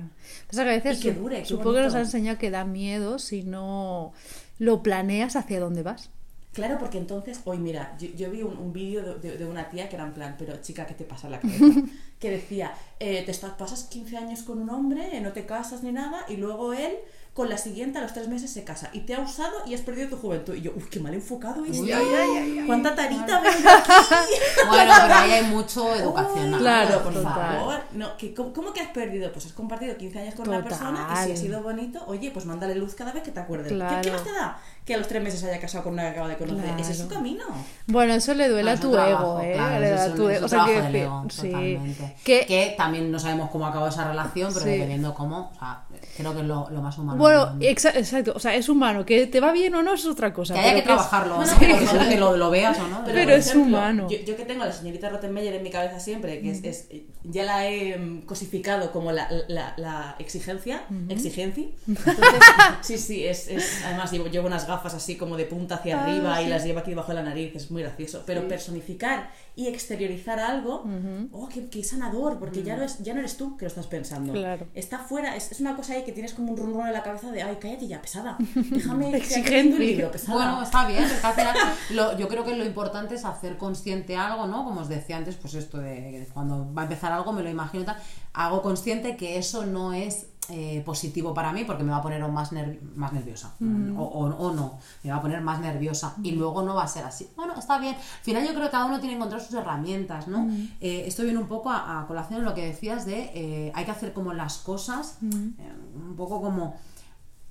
Pasa 0.47 0.65
que 0.65 0.71
a 0.71 0.73
veces 0.75 1.01
Y 1.01 1.03
que 1.03 1.13
dure, 1.13 1.45
supongo 1.45 1.75
que 1.75 1.83
nos 1.83 1.95
ha 1.97 2.01
enseñado 2.01 2.39
que 2.39 2.51
da 2.51 2.65
miedo 2.65 3.19
si 3.19 3.43
no 3.43 4.13
lo 4.59 4.83
planeas 4.83 5.37
hacia 5.37 5.61
dónde 5.61 5.83
vas. 5.83 6.09
Claro, 6.53 6.79
porque 6.79 6.99
entonces, 6.99 7.41
hoy 7.45 7.59
mira, 7.59 7.97
yo, 7.99 8.09
yo 8.17 8.31
vi 8.31 8.43
un, 8.43 8.57
un 8.57 8.73
vídeo 8.73 9.03
de, 9.03 9.15
de- 9.31 9.39
de 9.39 9.47
una 9.47 9.69
tía 9.71 9.89
que 9.89 9.95
era 9.97 10.05
en 10.05 10.13
plan, 10.15 10.35
pero 10.39 10.57
chica, 10.61 10.85
¿qué 10.87 10.95
te 10.95 11.05
pasa 11.05 11.27
en 11.29 11.33
la 11.33 11.41
cabeza? 11.41 11.65
que 12.19 12.31
decía, 12.31 12.73
eh, 12.99 13.23
te 13.25 13.31
estás, 13.31 13.53
pasas 13.53 13.85
15 13.85 14.17
años 14.17 14.43
con 14.43 14.61
un 14.61 14.69
hombre, 14.71 15.17
eh, 15.17 15.21
no 15.21 15.33
te 15.33 15.47
casas 15.47 15.83
ni 15.83 15.93
nada, 15.93 16.25
y 16.29 16.37
luego 16.37 16.73
él 16.73 16.93
con 17.41 17.49
la 17.49 17.57
siguiente 17.57 17.99
a 17.99 18.03
los 18.03 18.13
tres 18.13 18.29
meses 18.29 18.51
se 18.53 18.65
casa 18.65 18.91
y 18.93 19.01
te 19.01 19.15
ha 19.15 19.21
usado 19.21 19.55
y 19.65 19.73
has 19.73 19.81
perdido 19.81 20.11
tu 20.11 20.17
juventud. 20.19 20.55
Y 20.55 20.61
yo, 20.61 20.73
uff, 20.77 20.91
qué 20.91 21.01
mal 21.01 21.15
enfocado 21.15 21.65
esto. 21.65 21.81
Uy, 21.83 21.91
ay, 21.91 22.05
ay, 22.15 22.65
¿Cuánta 22.67 22.95
tarita 22.95 23.41
veo 23.41 23.51
yo 23.51 23.71
aquí? 23.71 24.33
Bueno, 24.69 24.93
pero 25.01 25.15
ahí 25.15 25.31
hay 25.31 25.45
mucho 25.45 25.95
educacional. 25.95 26.61
Claro, 26.61 27.03
por 27.03 27.15
total. 27.15 27.33
favor. 27.33 27.81
No, 27.93 28.15
que, 28.19 28.35
¿cómo, 28.35 28.75
que 28.75 28.81
has 28.83 28.89
perdido? 28.89 29.33
Pues 29.33 29.47
has 29.47 29.55
compartido 29.55 29.97
15 29.97 30.19
años 30.19 30.35
con 30.35 30.49
una 30.49 30.59
Total. 30.63 30.69
persona 30.79 31.09
y 31.23 31.27
si 31.29 31.33
ha 31.33 31.37
sido 31.37 31.63
bonito, 31.63 32.05
oye, 32.09 32.31
pues 32.31 32.45
mándale 32.45 32.75
luz 32.75 32.95
cada 32.95 33.13
vez 33.13 33.23
que 33.23 33.31
te 33.31 33.41
acuerdes. 33.41 33.69
¿Qué- 33.73 34.01
¿Qué, 34.03 34.11
más 34.13 34.23
te 34.23 34.33
da? 34.35 34.59
Que 34.91 34.95
a 34.95 34.99
los 34.99 35.07
tres 35.07 35.23
meses 35.23 35.45
haya 35.45 35.61
casado 35.61 35.85
con 35.85 35.93
una 35.93 36.03
que 36.03 36.09
acaba 36.09 36.27
de 36.27 36.37
conocer. 36.37 36.69
Ese 36.81 36.91
es 36.91 36.99
su 36.99 37.07
Claro. 37.07 37.23
camino. 37.23 37.45
Bueno, 37.87 38.13
eso 38.15 38.35
le 38.35 38.49
duele 38.49 38.71
Ah, 38.71 38.73
a 38.73 38.75
es 38.75 38.81
tu 38.81 38.91
trabajo, 38.91 39.39
ego, 39.39 39.41
¿eh? 39.41 39.53
claro, 39.55 39.79
le 39.81 39.91
da 39.91 40.05
es 40.07 40.11
a 40.11 40.15
tu 40.17 40.29
es 40.29 40.37
ego. 40.39 40.47
O 40.47 40.49
sea, 40.49 40.65
quiero 40.65 40.83
del 40.83 40.97
ego, 40.97 41.25
sí. 41.31 41.47
totalmente. 41.47 42.17
Que, 42.25 42.47
Que 42.47 42.75
también 42.77 43.13
no 43.13 43.21
sabemos 43.21 43.51
cómo 43.51 43.67
acabó 43.69 43.87
esa 43.87 44.09
relación, 44.09 44.53
pero 44.53 44.65
Sí. 44.65 44.71
dependiendo 44.73 45.15
cómo, 45.15 45.53
o 45.55 45.59
sea, 45.61 45.85
creo 46.17 46.35
que 46.35 46.41
es 46.41 46.47
lo, 46.47 46.69
lo 46.71 46.83
más 46.83 46.99
humano. 46.99 47.19
bueno, 47.21 47.53
exa- 47.61 47.95
exacto. 47.95 48.33
O 48.35 48.41
sea, 48.41 48.57
es 48.57 48.69
humano. 48.69 49.07
Que 49.07 49.29
te 49.29 49.39
va 49.39 49.53
bien 49.53 49.73
o 49.77 49.83
no 49.85 49.95
es 49.95 50.05
otra 50.07 50.33
cosa. 50.33 50.55
que 50.55 50.59
haya 50.61 50.73
pero 50.73 50.87
que 50.87 50.91
es- 50.91 50.97
trabajarlo, 50.97 51.37
Bueno, 51.37 51.53
¿no? 51.53 51.59
pero- 51.61 51.73
Porque 51.75 51.87
según 51.87 52.09
que 52.09 52.17
lo, 52.17 52.37
lo 52.37 52.51
veas 52.51 52.79
o 52.81 52.89
no. 52.89 53.05
Pero 53.05 53.23
por 53.23 53.31
es 53.31 53.55
humano. 53.55 54.09
Yo, 54.11 54.19
yo 54.27 54.37
que 54.37 54.45
tengo 54.45 54.65
a 54.65 54.67
la 54.67 54.73
señorita 54.73 55.09
Rottenmeier 55.09 55.55
en 55.55 55.63
mi 55.63 55.71
cabeza 55.71 56.01
siempre, 56.01 56.41
que 56.41 56.51
es, 56.51 56.65
es- 56.65 56.89
ya 57.23 57.45
la 57.45 57.69
he 57.69 57.97
mm, 57.97 58.23
cosificado 58.23 58.91
como 58.91 59.13
la, 59.13 59.29
la- 59.47 59.73
la 59.77 60.17
exigencia, 60.19 60.83
exigencia. 61.09 61.67
Entonces, 61.87 62.17
sí, 62.81 62.99
sí, 62.99 63.25
es, 63.25 63.47
es- 63.47 63.85
además 63.85 64.11
llevo, 64.11 64.27
llevo 64.27 64.47
unas 64.49 64.67
gafas 64.67 64.80
así 64.89 65.17
como 65.17 65.37
de 65.37 65.45
punta 65.45 65.77
hacia 65.77 65.99
Ah, 66.01 66.05
arriba 66.05 66.43
y 66.43 66.49
las 66.49 66.65
llevo 66.65 66.81
aquí 66.81 66.91
debajo 66.91 67.09
de 67.09 67.15
la 67.15 67.23
nariz, 67.23 67.53
es 67.55 67.71
muy 67.71 67.83
gracioso. 67.83 68.23
Pero 68.27 68.47
personificar 68.49 69.31
y 69.57 69.67
exteriorizar 69.67 70.39
algo, 70.39 70.85
oh, 71.33 71.49
qué, 71.49 71.69
qué 71.69 71.85
sanador, 71.85 72.39
porque 72.39 72.63
ya, 72.63 72.77
no 72.77 72.83
es, 72.85 72.99
ya 73.01 73.13
no 73.15 73.21
eres 73.21 73.37
tú 73.37 73.57
que 73.57 73.65
lo 73.65 73.69
estás 73.69 73.87
pensando. 73.87 74.33
Claro. 74.33 74.67
Está 74.75 74.99
fuera, 74.99 75.37
es, 75.37 75.53
es 75.53 75.61
una 75.61 75.77
cosa 75.77 75.93
ahí 75.95 76.05
que 76.05 76.13
tienes 76.13 76.33
como 76.35 76.53
un 76.53 76.57
rum 76.59 76.87
en 76.87 76.93
la 76.93 77.03
cabeza 77.03 77.31
de, 77.31 77.43
ay, 77.43 77.59
cállate 77.61 77.87
ya, 77.87 78.01
pesada. 78.01 78.37
Déjame 78.55 79.15
Exigente. 79.17 79.75
un 79.75 79.81
libro, 79.81 80.11
pesada. 80.11 80.35
Bueno, 80.35 80.63
está 80.63 80.87
bien, 80.87 81.03
es 81.05 81.13
que 81.13 81.27
al 81.27 81.35
final 81.35 81.57
lo- 81.91 82.17
yo 82.19 82.29
creo 82.29 82.45
que 82.45 82.55
lo 82.57 82.65
importante 82.65 83.17
es 83.17 83.25
hacer 83.25 83.57
consciente 83.59 84.17
algo, 84.17 84.47
¿no? 84.47 84.65
Como 84.65 84.81
os 84.81 84.89
decía 84.89 85.17
antes, 85.17 85.37
pues 85.37 85.55
esto 85.55 85.79
de 85.79 85.95
que 85.95 86.29
cuando 86.33 86.73
va 86.73 86.83
a 86.83 86.85
empezar 86.85 87.13
algo, 87.13 87.33
me 87.33 87.43
lo 87.43 87.51
imagino 87.51 87.85
tal, 87.85 87.97
hago 88.33 88.63
consciente 88.63 89.17
que 89.17 89.37
eso 89.37 89.67
no 89.67 89.93
es 89.93 90.27
eh, 90.51 90.83
positivo 90.85 91.33
para 91.33 91.53
mí 91.53 91.65
porque 91.65 91.83
me 91.85 91.91
va 91.93 91.99
a 91.99 92.03
poner 92.03 92.21
más, 92.29 92.53
nerv- 92.53 92.81
más 92.95 93.13
nerviosa 93.13 93.55
o, 93.99 94.03
o- 94.05 94.37
o 94.49 94.53
no, 94.55 94.79
me 95.03 95.11
va 95.11 95.17
a 95.17 95.23
poner 95.23 95.41
más 95.41 95.61
nerviosa 95.61 96.15
y 96.23 96.33
luego 96.33 96.63
no 96.63 96.75
va 96.75 96.83
a 96.85 96.89
ser 96.89 97.05
así. 97.05 97.29
Bueno, 97.37 97.55
está 97.59 97.79
bien. 97.79 97.95
Al 97.95 98.25
final 98.25 98.43
yo 98.47 98.51
creo 98.51 98.65
que 98.65 98.71
cada 98.71 98.85
uno 98.87 98.99
tiene 99.01 99.13
que 99.15 99.17
encontrar 99.17 99.41
sus 99.41 99.55
herramientas, 99.55 100.29
¿no? 100.29 100.47
Eh, 100.81 101.05
esto 101.07 101.23
viene 101.23 101.39
un 101.39 101.49
poco 101.49 101.71
a, 101.71 102.01
a 102.01 102.07
colación 102.07 102.41
de 102.41 102.45
lo 102.45 102.55
que 102.55 102.67
decías 102.67 103.07
de 103.07 103.31
eh, 103.35 103.73
hay 103.75 103.85
que 103.85 103.91
hacer 103.91 104.13
como 104.13 104.33
las 104.33 104.59
cosas, 104.59 105.19
eh, 105.59 105.73
un 105.95 106.17
poco 106.17 106.41
como 106.43 106.75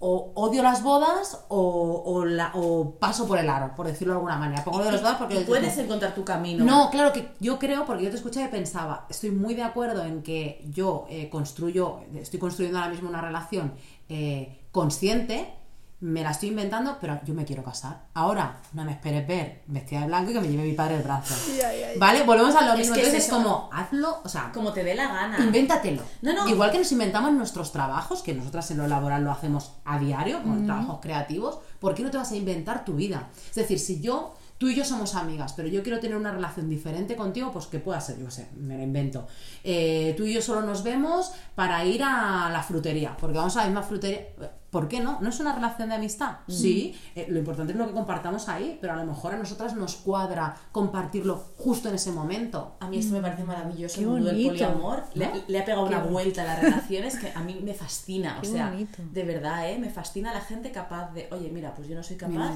o 0.01 0.31
odio 0.35 0.63
las 0.63 0.81
bodas 0.81 1.45
o, 1.49 2.03
o, 2.05 2.23
la- 2.25 2.51
o 2.55 2.91
paso 2.99 3.27
por 3.27 3.37
el 3.37 3.49
aro, 3.49 3.75
por 3.75 3.85
decirlo 3.85 4.13
de 4.13 4.17
alguna 4.19 4.37
manera. 4.37 4.63
Pongo 4.63 4.79
lo 4.79 4.85
de 4.85 4.93
las 4.93 5.01
bodas 5.01 5.17
porque 5.17 5.41
puedes 5.41 5.77
encontrar 5.77 6.15
tu 6.15 6.23
camino. 6.23 6.63
no, 6.63 6.89
claro 6.89 7.11
que 7.11 7.29
yo 7.39 7.59
creo, 7.59 7.85
porque 7.85 8.05
yo 8.05 8.09
te 8.09 8.15
escuchaba 8.15 8.45
y 8.47 8.49
pensaba, 8.49 9.05
estoy 9.09 9.31
muy 9.31 9.55
de 9.55 9.63
acuerdo 9.63 10.05
en 10.05 10.23
que 10.23 10.63
yo 10.69 11.05
eh, 11.09 11.29
construyo, 11.29 11.99
estoy 12.15 12.39
construyendo 12.39 12.79
ahora 12.79 12.91
mismo 12.91 13.09
una 13.09 13.19
relación 13.21 13.73
eh, 14.07 14.61
consciente, 14.71 15.53
me 16.01 16.23
la 16.23 16.31
estoy 16.31 16.49
inventando, 16.49 16.97
pero 17.01 17.19
yo 17.25 17.33
me 17.33 17.43
quiero 17.43 17.61
casar. 17.63 18.05
Ahora, 18.13 18.57
no 18.71 18.85
me 18.85 18.93
esperes 18.93 19.27
ver 19.27 19.63
vestida 19.67 20.01
de 20.01 20.07
blanco 20.07 20.31
y 20.31 20.33
que 20.33 20.39
me 20.39 20.47
lleve 20.47 20.63
mi 20.63 20.71
padre 20.73 20.95
el 20.95 21.03
brazo. 21.03 21.35
¿Vale? 21.97 22.23
Volvemos 22.23 22.55
a 22.55 22.61
lo 22.65 22.73
Es 22.73 22.79
mismo. 22.79 22.95
que 22.95 23.01
es 23.01 23.07
Entonces 23.07 23.27
es 23.27 23.33
como, 23.33 23.69
hazlo, 23.73 24.21
o 24.23 24.29
sea, 24.29 24.51
Como 24.53 24.71
te 24.71 24.83
dé 24.83 24.95
la 24.95 25.07
gana. 25.07 25.37
Invéntatelo. 25.43 26.01
No, 26.21 26.33
no. 26.33 26.47
Igual 26.47 26.71
que 26.71 26.77
nos 26.79 26.91
inventamos 26.93 27.33
nuestros 27.33 27.71
trabajos, 27.73 28.21
que 28.21 28.33
nosotras 28.33 28.71
en 28.71 28.77
lo 28.77 28.87
laboral 28.87 29.23
lo 29.23 29.31
hacemos 29.31 29.73
a 29.83 29.99
diario, 29.99 30.41
con 30.41 30.65
trabajos 30.65 30.99
creativos, 31.01 31.59
¿por 31.79 31.93
qué 31.95 32.03
no 32.03 32.11
te 32.11 32.17
vas 32.17 32.31
a 32.31 32.35
inventar 32.37 32.85
tu 32.85 32.93
vida? 32.93 33.27
Es 33.49 33.55
decir, 33.55 33.77
si 33.77 33.99
yo, 33.99 34.35
tú 34.57 34.69
y 34.69 34.75
yo 34.75 34.85
somos 34.85 35.15
amigas, 35.15 35.51
pero 35.51 35.67
yo 35.67 35.83
quiero 35.83 35.99
tener 35.99 36.15
una 36.15 36.31
relación 36.31 36.69
diferente 36.69 37.17
contigo, 37.17 37.51
pues 37.51 37.65
que 37.67 37.79
pueda 37.79 37.99
ser, 37.99 38.17
yo 38.19 38.25
qué 38.25 38.31
sé, 38.31 38.49
me 38.55 38.77
lo 38.77 38.83
invento. 38.83 39.27
Eh, 39.65 40.13
tú 40.15 40.23
y 40.23 40.33
yo 40.33 40.41
solo 40.41 40.61
nos 40.61 40.81
vemos 40.83 41.33
para 41.55 41.83
ir 41.83 42.03
a 42.03 42.49
la 42.51 42.63
frutería, 42.63 43.17
porque 43.19 43.37
vamos 43.37 43.57
a 43.57 43.61
la 43.61 43.65
misma 43.65 43.83
frutería. 43.83 44.27
¿Por 44.69 44.87
qué 44.87 44.99
no? 44.99 45.17
¿No 45.19 45.29
es 45.29 45.39
una 45.39 45.53
relación 45.55 45.89
de 45.89 45.95
amistad? 45.95 46.37
Sí, 46.47 46.95
eh, 47.15 47.25
lo 47.29 47.39
importante 47.39 47.73
es 47.73 47.77
lo 47.79 47.87
que 47.87 47.93
compartamos 47.93 48.47
ahí, 48.49 48.77
pero 48.79 48.93
a 48.93 48.97
lo 48.97 49.05
mejor 49.05 49.33
a 49.33 49.37
nosotras 49.37 49.73
nos 49.75 49.95
cuadra 49.95 50.55
compartirlo 50.71 51.37
justo 51.57 51.89
en 51.89 51.95
ese 51.95 52.11
momento. 52.11 52.75
A 52.79 52.87
mí 52.87 52.99
esto 52.99 53.13
me 53.13 53.21
parece 53.21 53.43
maravilloso, 53.43 53.95
Qué 53.95 54.01
el 54.01 54.07
mundo 54.07 54.29
del 54.29 54.45
poliamor. 54.47 55.03
Le, 55.15 55.25
¿No? 55.27 55.33
le 55.47 55.59
ha 55.59 55.65
pegado 55.65 55.85
una 55.85 55.99
vuelta 56.03 56.43
a 56.43 56.45
las 56.45 56.61
relaciones 56.61 57.17
que 57.17 57.31
a 57.33 57.39
mí 57.41 57.59
me 57.63 57.73
fascina. 57.73 58.37
O 58.37 58.41
Qué 58.41 58.47
sea, 58.47 58.69
bonito. 58.69 59.01
de 59.11 59.23
verdad, 59.23 59.69
¿eh? 59.71 59.79
Me 59.79 59.89
fascina 59.89 60.33
la 60.33 60.41
gente 60.41 60.71
capaz 60.71 61.13
de, 61.13 61.27
oye, 61.31 61.49
mira, 61.49 61.73
pues 61.73 61.87
yo 61.87 61.95
no 61.95 62.03
soy 62.03 62.17
capaz 62.17 62.51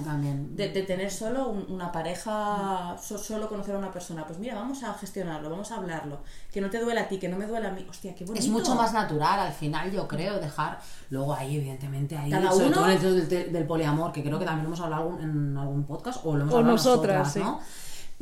de, 0.55 0.69
de 0.69 0.83
tener 0.83 1.09
solo 1.11 1.49
un- 1.49 1.65
una 1.71 1.91
pareja, 1.91 2.95
so- 3.01 3.17
solo 3.17 3.49
conocer 3.49 3.75
a 3.75 3.77
una 3.79 3.91
persona. 3.91 4.25
Pues 4.25 4.39
mira, 4.39 4.55
vamos 4.55 4.83
a 4.83 4.93
gestionarlo, 4.93 5.49
vamos 5.49 5.71
a 5.71 5.77
hablarlo. 5.77 6.21
Que 6.51 6.61
no 6.61 6.69
te 6.69 6.79
duela 6.79 7.01
a 7.01 7.07
ti, 7.07 7.17
que 7.17 7.27
no 7.29 7.37
me 7.37 7.47
duela 7.47 7.69
a 7.69 7.71
mí. 7.71 7.85
Hostia, 7.89 8.13
qué 8.15 8.23
bonito. 8.25 8.43
Es 8.45 8.51
mucho 8.51 8.75
más 8.75 8.93
natural 8.93 9.39
al 9.39 9.53
final, 9.53 9.91
yo 9.91 10.07
creo, 10.07 10.39
dejar. 10.39 10.79
Luego 11.09 11.33
ahí, 11.33 11.57
evidentemente, 11.57 12.02
ahí. 12.11 12.29
Cada 12.29 12.51
sobre 12.51 12.67
uno- 12.67 12.75
todo 12.75 12.85
en 12.85 12.91
el 12.91 13.29
del, 13.29 13.51
del- 13.53 13.65
poliamor, 13.65 14.11
que 14.11 14.23
creo 14.23 14.37
que 14.39 14.45
también 14.45 14.65
hemos 14.67 14.79
hablado 14.79 15.17
en 15.21 15.57
algún 15.57 15.83
podcast, 15.85 16.19
o 16.25 16.35
lo 16.35 16.41
hemos 16.43 16.53
O 16.53 16.57
hablado 16.57 16.73
nosotras, 16.73 17.17
nosotras, 17.35 17.45
¿no? 17.45 17.59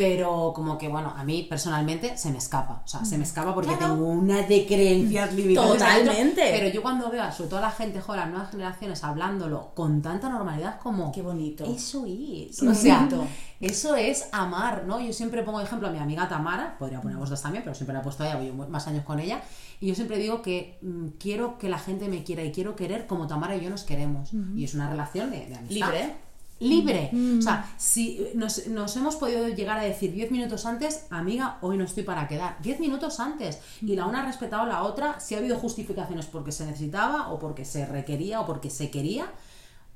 Pero 0.02 0.52
como 0.56 0.78
que, 0.80 0.88
bueno, 0.88 1.14
a 1.16 1.24
mí 1.24 1.46
personalmente 1.48 2.18
se 2.18 2.32
me 2.32 2.40
escapa. 2.40 2.82
O 2.84 2.88
sea, 2.88 3.06
se 3.06 3.18
me 3.20 3.24
escapa 3.24 3.54
porque 3.54 3.76
Claro. 3.76 3.94
tengo 3.94 4.08
una 4.08 4.42
de 4.42 4.66
creencias 4.66 5.32
limitadas. 5.34 5.80
adentro. 5.80 5.88
Totalmente. 6.12 6.42
Pero 6.52 6.70
yo 6.70 6.82
cuando 6.82 7.12
veo, 7.12 7.32
sobre 7.32 7.50
todo 7.52 7.60
a 7.60 7.64
la 7.64 7.72
gente 7.72 8.02
joven, 8.02 8.22
las 8.22 8.30
nuevas 8.30 8.50
generaciones, 8.50 9.04
hablándolo 9.04 9.74
con 9.76 10.02
tanta 10.02 10.28
normalidad, 10.28 10.80
como. 10.80 11.12
Qué 11.12 11.22
bonito. 11.22 11.66
Eso 11.66 12.06
es. 12.08 12.60
Qué 12.60 12.68
o 12.68 12.74
sea, 12.74 12.98
bonito. 13.06 13.28
eso 13.60 13.96
es 13.96 14.28
amar, 14.32 14.86
¿no? 14.88 15.00
Yo 15.00 15.14
siempre 15.14 15.44
pongo 15.44 15.62
ejemplo 15.62 15.88
a 15.88 15.92
mi 15.92 16.00
amiga 16.00 16.28
Tamara, 16.28 16.78
podría 16.80 17.00
poner 17.00 17.18
a 17.18 17.20
vosotras 17.20 17.44
también, 17.44 17.64
pero 17.64 17.76
siempre 17.76 17.94
la 17.94 18.00
he 18.00 18.04
puesto 18.04 18.24
ella, 18.24 18.38
voy 18.38 18.52
más 18.70 18.88
años 18.88 19.06
con 19.06 19.20
ella, 19.20 19.42
y 19.80 19.88
yo 19.88 19.94
siempre 19.96 20.18
digo 20.18 20.42
que 20.42 20.80
mm, 20.82 21.08
quiero 21.20 21.60
que 21.60 21.70
la 21.70 21.78
gente 21.78 22.08
me 22.08 22.24
quiera 22.24 22.44
y 22.44 22.52
quiero 22.52 22.76
querer 22.76 23.06
como 23.06 23.28
Tamara 23.28 23.56
y 23.56 23.62
yo 23.62 23.70
nos 23.70 23.84
queremos. 23.84 24.32
Y 24.56 24.64
es 24.64 24.74
una 24.74 24.90
relación 24.90 25.30
de, 25.30 25.46
de 25.46 25.56
amistad. 25.56 25.88
Libre. 25.94 26.31
Libre. 26.62 27.12
O 27.40 27.42
sea, 27.42 27.74
si 27.78 28.28
nos, 28.36 28.68
nos 28.68 28.96
hemos 28.96 29.16
podido 29.16 29.48
llegar 29.50 29.80
a 29.80 29.84
decir 29.84 30.14
10 30.14 30.32
minutos 30.32 30.66
antes, 30.66 31.06
amiga, 31.10 31.58
hoy 31.62 31.78
no 31.78 31.84
estoy 31.84 32.04
para 32.04 32.28
quedar. 32.28 32.58
10 32.62 32.80
minutos 32.80 33.20
antes. 33.20 33.60
Y 33.82 33.96
la 33.96 34.06
una 34.06 34.22
ha 34.22 34.26
respetado 34.26 34.64
a 34.64 34.68
la 34.68 34.84
otra, 34.84 35.20
si 35.20 35.36
ha 35.36 35.40
habido 35.40 35.58
justificaciones 35.58 36.28
porque 36.28 36.52
se 36.52 36.66
necesitaba, 36.66 37.32
o 37.32 37.40
porque 37.40 37.66
se 37.66 37.86
requería, 37.86 38.42
o 38.42 38.46
porque 38.46 38.70
se 38.70 38.92
quería, 38.92 39.32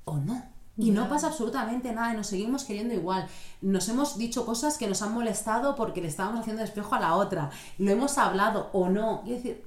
o 0.06 0.18
no. 0.18 0.44
Y 0.78 0.92
no 0.92 1.08
pasa 1.08 1.28
absolutamente 1.28 1.94
nada 1.94 2.14
y 2.14 2.18
nos 2.18 2.28
seguimos 2.28 2.66
queriendo 2.66 2.94
igual. 2.94 3.28
Nos 3.62 3.88
hemos 3.88 4.18
dicho 4.18 4.46
cosas 4.46 4.78
que 4.78 4.88
nos 4.88 5.02
han 5.02 5.14
molestado 5.14 5.76
porque 5.76 6.02
le 6.02 6.10
estábamos 6.10 6.42
haciendo 6.42 6.64
espejo 6.64 6.96
a 6.96 7.00
la 7.00 7.16
otra. 7.16 7.50
Lo 7.78 7.92
hemos 7.92 8.18
hablado 8.18 8.70
o 8.74 8.90
no. 8.90 9.24
Es 9.26 9.44
decir, 9.44 9.66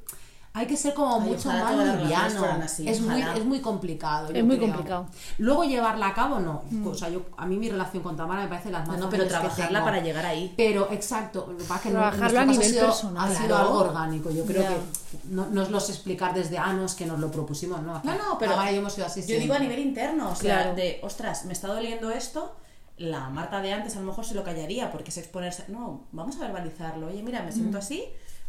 hay 0.54 0.66
que 0.66 0.76
ser 0.76 0.94
como 0.94 1.20
Ay, 1.20 1.28
mucho 1.28 1.48
más 1.48 2.00
liviano. 2.00 2.44
así, 2.62 2.88
es, 2.88 3.00
muy, 3.00 3.20
es 3.22 3.44
muy 3.44 3.60
complicado. 3.60 4.30
Es 4.32 4.44
muy 4.44 4.56
creo. 4.56 4.68
complicado. 4.68 5.06
Luego 5.38 5.64
llevarla 5.64 6.08
a 6.08 6.14
cabo, 6.14 6.40
no. 6.40 6.62
O 6.84 6.94
sea, 6.94 7.08
yo, 7.08 7.22
a 7.36 7.46
mí 7.46 7.56
mi 7.56 7.68
relación 7.68 8.02
con 8.02 8.16
Tamara 8.16 8.42
me 8.42 8.48
parece 8.48 8.70
las 8.70 8.86
más 8.86 8.98
No, 8.98 9.04
no, 9.04 9.10
pero 9.10 9.26
trabajarla 9.26 9.84
para 9.84 10.00
llegar 10.00 10.26
ahí. 10.26 10.52
Pero, 10.56 10.90
exacto, 10.90 11.46
lo 11.50 11.56
que 11.56 11.64
pasa 11.64 11.76
es 11.76 11.82
que 11.82 11.90
Trabajarlo 11.90 12.40
a 12.40 12.44
nivel 12.44 12.60
ha 12.66 12.68
sido, 12.70 12.86
personal, 12.86 13.30
ha 13.30 13.34
sido 13.34 13.46
claro. 13.48 13.62
algo 13.66 13.78
orgánico. 13.78 14.30
Yo 14.30 14.44
creo 14.44 14.62
que 14.66 14.76
no, 15.24 15.46
no 15.46 15.62
os 15.62 15.70
lo 15.70 15.80
sé 15.80 15.92
explicar 15.92 16.34
desde, 16.34 16.58
ah, 16.58 16.72
no, 16.72 16.86
es 16.86 16.94
que 16.94 17.06
nos 17.06 17.18
lo 17.20 17.30
propusimos, 17.30 17.82
no. 17.82 18.00
No, 18.02 18.14
no, 18.14 18.38
pero 18.38 18.52
Tamara 18.52 18.70
y 18.72 18.74
yo 18.74 18.80
hemos 18.80 18.92
sido 18.94 19.06
así 19.06 19.24
yo 19.26 19.38
digo 19.38 19.54
a 19.54 19.58
nivel 19.58 19.78
interno, 19.78 20.30
o 20.30 20.34
sea, 20.34 20.62
Claro. 20.62 20.74
de, 20.74 21.00
ostras, 21.02 21.44
me 21.44 21.52
está 21.52 21.68
doliendo 21.68 22.10
esto, 22.10 22.56
la 22.96 23.28
Marta 23.28 23.60
de 23.60 23.72
antes 23.72 23.94
a 23.96 24.00
lo 24.00 24.06
mejor 24.06 24.24
se 24.24 24.34
lo 24.34 24.42
callaría 24.42 24.90
porque 24.90 25.10
es 25.10 25.18
exponerse. 25.18 25.64
No, 25.68 26.06
vamos 26.10 26.36
a 26.36 26.40
verbalizarlo. 26.40 27.06
Oye, 27.08 27.22
mira, 27.22 27.42
me 27.42 27.52
siento 27.52 27.78
así. 27.78 28.04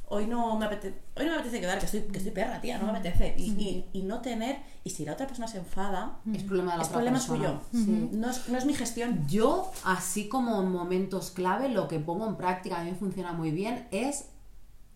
Hoy 0.10 0.28
no 0.28 0.58
me 0.58 0.66
apetece, 0.66 1.00
hoy 1.16 1.25
no 1.25 1.32
me 1.32 1.36
apetece 1.38 1.60
quedar, 1.62 1.80
que 1.80 1.86
estoy, 1.86 2.01
que 2.01 2.18
estoy 2.18 2.32
perra, 2.32 2.60
tía, 2.62 2.78
no 2.78 2.92
me 2.92 2.98
apetece. 3.00 3.36
Y, 3.38 3.51
y, 3.51 3.86
y 3.94 4.04
no 4.04 4.22
tener, 4.22 4.58
y 4.84 4.89
si 4.89 5.06
la 5.06 5.13
otra 5.13 5.28
persona 5.28 5.48
se 5.48 5.58
enfada, 5.60 6.20
Es 6.34 6.44
problema 6.44 6.72
de 6.74 6.78
la 6.78 6.84
es 6.84 6.89
otra 6.89 6.98
problema 7.00 7.18
persona. 7.20 7.62
suyo. 7.72 8.10
No, 8.13 8.30
es, 8.30 8.50
no 8.50 8.58
es 8.58 8.66
mi 8.66 8.74
gestión. 8.74 9.25
Yo, 9.28 9.72
así 9.84 10.28
como 10.28 10.62
en 10.62 10.72
momentos 10.72 11.32
clave, 11.32 11.70
lo 11.70 11.88
que 11.88 12.00
pongo 12.00 12.28
en 12.28 12.36
práctica, 12.36 12.80
a 12.80 12.84
mí 12.84 12.92
me 12.92 12.98
funciona 12.98 13.34
muy 13.34 13.51
bien, 13.51 13.88
es, 13.92 14.25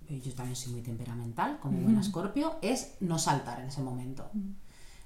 yo 0.09 0.33
también 0.33 0.55
soy 0.55 0.73
muy 0.73 0.81
temperamental, 0.81 1.59
como 1.59 1.79
buena 1.79 2.01
escorpio, 2.01 2.55
es 2.61 2.95
no 2.99 3.17
saltar 3.19 3.59
en 3.61 3.67
ese 3.67 3.81
momento. 3.81 4.29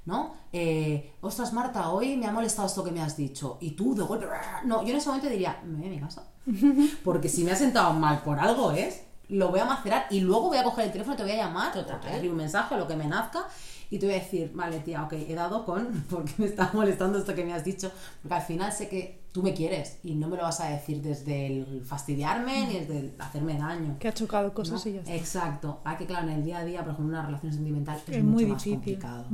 ¿No? 0.06 0.36
Eh, 0.54 1.16
ostras, 1.20 1.52
Marta, 1.52 1.90
hoy 1.90 2.16
me 2.16 2.28
ha 2.28 2.32
molestado 2.32 2.66
esto 2.70 2.82
que 2.82 2.92
me 2.92 3.02
has 3.02 3.18
dicho. 3.18 3.58
Y 3.60 3.72
tú, 3.72 3.94
de 3.94 4.04
golpe, 4.04 4.26
no, 4.64 4.82
yo 4.84 4.92
en 4.92 4.96
ese 4.96 5.10
momento 5.10 5.28
diría, 5.28 5.62
me 5.66 5.80
voy 5.80 5.88
a 5.88 5.90
mi 5.90 6.00
casa. 6.00 6.30
Porque 7.04 7.28
si 7.28 7.44
me 7.44 7.52
ha 7.52 7.58
sentado 7.58 7.92
mal 7.92 8.22
por 8.22 8.40
algo 8.40 8.72
es, 8.72 9.02
lo 9.30 9.50
voy 9.50 9.60
a 9.60 9.66
macerar 9.66 10.08
y 10.10 10.22
luego 10.22 10.48
voy 10.48 10.58
a 10.58 10.64
coger 10.64 10.86
el 10.86 10.92
teléfono 10.92 11.16
y 11.16 11.18
te 11.18 11.24
voy 11.24 11.32
a 11.34 11.38
llamar, 11.38 11.74
Total. 11.74 11.96
o 11.96 12.00
te 12.00 12.06
voy 12.06 12.12
a 12.12 12.16
escribir 12.16 12.32
un 12.32 12.38
mensaje 12.38 12.76
o 12.76 12.78
lo 12.78 12.88
que 12.88 12.96
me 12.96 13.06
nazca 13.08 13.48
y 13.90 14.00
te 14.00 14.06
voy 14.06 14.16
a 14.16 14.20
decir, 14.20 14.52
vale, 14.54 14.80
tía, 14.80 15.04
ok, 15.04 15.14
he 15.14 15.34
dado 15.34 15.66
con 15.66 16.06
porque 16.10 16.34
me 16.38 16.46
está 16.46 16.72
molestando 16.74 17.18
esto 17.18 17.34
que 17.34 17.46
me 17.46 17.54
has 17.54 17.64
dicho, 17.64 17.92
porque 18.22 18.36
al 18.36 18.42
final 18.42 18.72
sé 18.72 18.90
que 18.90 19.22
tú 19.32 19.44
me 19.44 19.54
quieres 19.54 20.00
y 20.04 20.16
no 20.16 20.28
me 20.28 20.38
lo 20.38 20.44
vas 20.44 20.60
a 20.62 20.70
decir 20.70 21.02
desde 21.02 21.46
el 21.48 21.84
fastidiarme 21.86 22.68
ni 22.68 22.80
desde 22.80 23.00
el 23.00 23.14
hacerme 23.20 23.58
daño. 23.58 23.98
Que 24.00 24.08
ha 24.08 24.14
chocado 24.14 24.54
cosas 24.54 24.84
¿no? 24.84 24.92
y 24.92 24.96
ya 24.96 25.00
está. 25.02 25.16
Exacto. 25.16 25.80
Hay 25.84 25.98
que, 25.98 26.06
claro, 26.06 26.28
en 26.28 26.34
el 26.34 26.44
día 26.44 26.60
a 26.60 26.66
día, 26.66 26.84
por 26.84 26.94
ejemplo, 26.94 27.16
una 27.18 27.26
relación 27.26 27.54
sentimental 27.54 27.98
es, 27.98 28.16
Es 28.16 28.24
mucho 28.24 28.34
muy 28.34 28.46
más 28.46 28.64
complicado. 28.64 29.26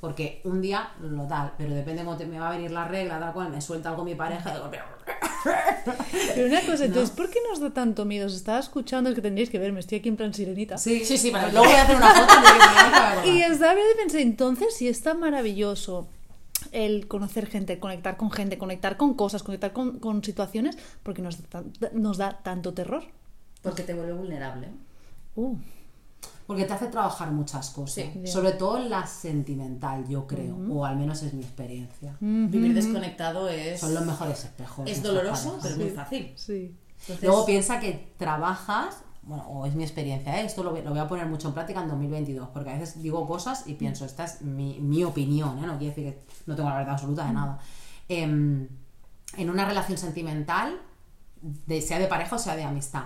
Porque 0.00 0.40
un 0.44 0.60
día 0.60 0.90
lo 1.00 1.26
tal, 1.26 1.52
pero 1.56 1.72
depende 1.72 2.04
cómo 2.04 2.16
te, 2.16 2.26
me 2.26 2.38
va 2.38 2.48
a 2.48 2.56
venir 2.56 2.72
la 2.72 2.86
regla, 2.86 3.20
tal 3.20 3.32
cual, 3.32 3.50
me 3.50 3.60
suelta 3.60 3.90
algo 3.90 4.04
mi 4.04 4.14
pareja 4.14 4.50
y 4.50 4.54
de 4.54 4.60
golpe, 4.60 4.78
Pero 6.34 6.46
una 6.48 6.60
cosa, 6.62 6.84
entonces, 6.86 7.10
¿por 7.10 7.30
qué 7.30 7.38
nos 7.48 7.60
da 7.60 7.70
tanto 7.70 8.04
miedo? 8.04 8.26
Os 8.26 8.34
estaba 8.34 8.58
escuchando, 8.58 9.10
es 9.10 9.16
que 9.16 9.22
tendríais 9.22 9.50
que 9.50 9.58
verme, 9.58 9.80
estoy 9.80 9.98
aquí 9.98 10.08
en 10.08 10.16
plan 10.16 10.32
sirenita. 10.32 10.78
Sí, 10.78 11.04
Sí, 11.04 11.18
sí, 11.18 11.30
para 11.30 11.48
Luego 11.52 11.66
voy 11.66 11.74
a 11.74 11.82
hacer 11.82 11.96
una 11.96 12.14
foto 12.14 13.28
Y 13.28 13.42
estaba 13.42 13.74
y 13.74 13.96
pensé, 13.98 14.22
entonces, 14.22 14.74
si 14.76 14.88
es 14.88 15.02
tan 15.02 15.20
maravilloso 15.20 16.08
el 16.72 17.06
conocer 17.06 17.46
gente, 17.46 17.78
conectar 17.78 18.16
con 18.16 18.30
gente, 18.30 18.58
conectar 18.58 18.96
con 18.96 19.14
cosas, 19.14 19.42
conectar 19.42 19.72
con, 19.72 19.98
con 19.98 20.24
situaciones, 20.24 20.78
porque 21.02 21.22
nos, 21.22 21.38
da 21.50 21.62
nos 21.92 22.18
da 22.18 22.40
tanto 22.42 22.74
terror. 22.74 23.04
Porque 23.62 23.82
te 23.82 23.94
vuelve 23.94 24.12
vulnerable. 24.12 24.68
Uh, 25.36 25.56
Porque 26.46 26.64
te 26.64 26.72
hace 26.74 26.88
trabajar 26.88 27.30
muchas 27.32 27.70
cosas. 27.70 28.04
Sí. 28.12 28.26
Sobre 28.26 28.52
todo 28.52 28.78
la 28.78 29.06
sentimental, 29.06 30.06
yo 30.08 30.26
creo. 30.26 30.56
O 30.70 30.84
al 30.84 30.96
menos 30.96 31.22
es 31.22 31.32
mi 31.32 31.42
experiencia. 31.42 32.16
Vivir 32.20 32.74
desconectado 32.74 33.48
es, 33.48 33.80
Son 33.80 33.94
los 33.94 34.04
mejores 34.04 34.44
espejos. 34.44 34.88
es 34.88 35.02
doloroso, 35.02 35.56
parejas. 35.56 35.62
pero 35.62 35.74
es 35.74 35.80
muy 35.80 35.90
fácil. 35.90 36.32
sí. 36.36 36.76
Entonces, 37.00 37.24
Luego 37.28 37.44
piensa 37.44 37.80
que 37.80 38.14
trabajas, 38.16 38.96
bueno, 39.22 39.42
o 39.48 39.66
es 39.66 39.74
mi 39.74 39.82
experiencia, 39.82 40.40
¿eh? 40.40 40.46
esto 40.46 40.62
lo, 40.62 40.70
voy- 40.70 40.80
lo 40.82 40.90
voy 40.90 40.98
a 41.00 41.06
poner 41.08 41.26
mucho 41.26 41.48
en 41.48 41.54
práctica 41.54 41.82
en 41.82 41.88
2022, 41.88 42.48
porque 42.48 42.70
a 42.70 42.78
veces 42.78 43.02
digo 43.02 43.26
cosas 43.26 43.64
y 43.66 43.74
pienso, 43.74 44.06
esta 44.06 44.24
es 44.24 44.40
mi, 44.40 44.78
mi 44.80 45.04
opinión, 45.04 45.58
¿eh? 45.62 45.66
no 45.66 45.76
quiere 45.78 45.94
decir 45.94 46.04
que 46.12 46.22
no 46.46 46.54
tengo 46.56 46.68
la 46.70 46.76
verdad 46.76 46.94
absoluta 46.94 47.26
de 47.26 47.32
nada. 47.34 47.58
Em, 48.08 48.68
en 49.36 49.50
una 49.50 49.66
relación 49.66 49.98
sentimental, 49.98 50.80
de, 51.42 51.82
sea 51.82 51.98
de 51.98 52.06
pareja 52.06 52.36
o 52.36 52.38
sea 52.38 52.56
de 52.56 52.64
amistad, 52.64 53.04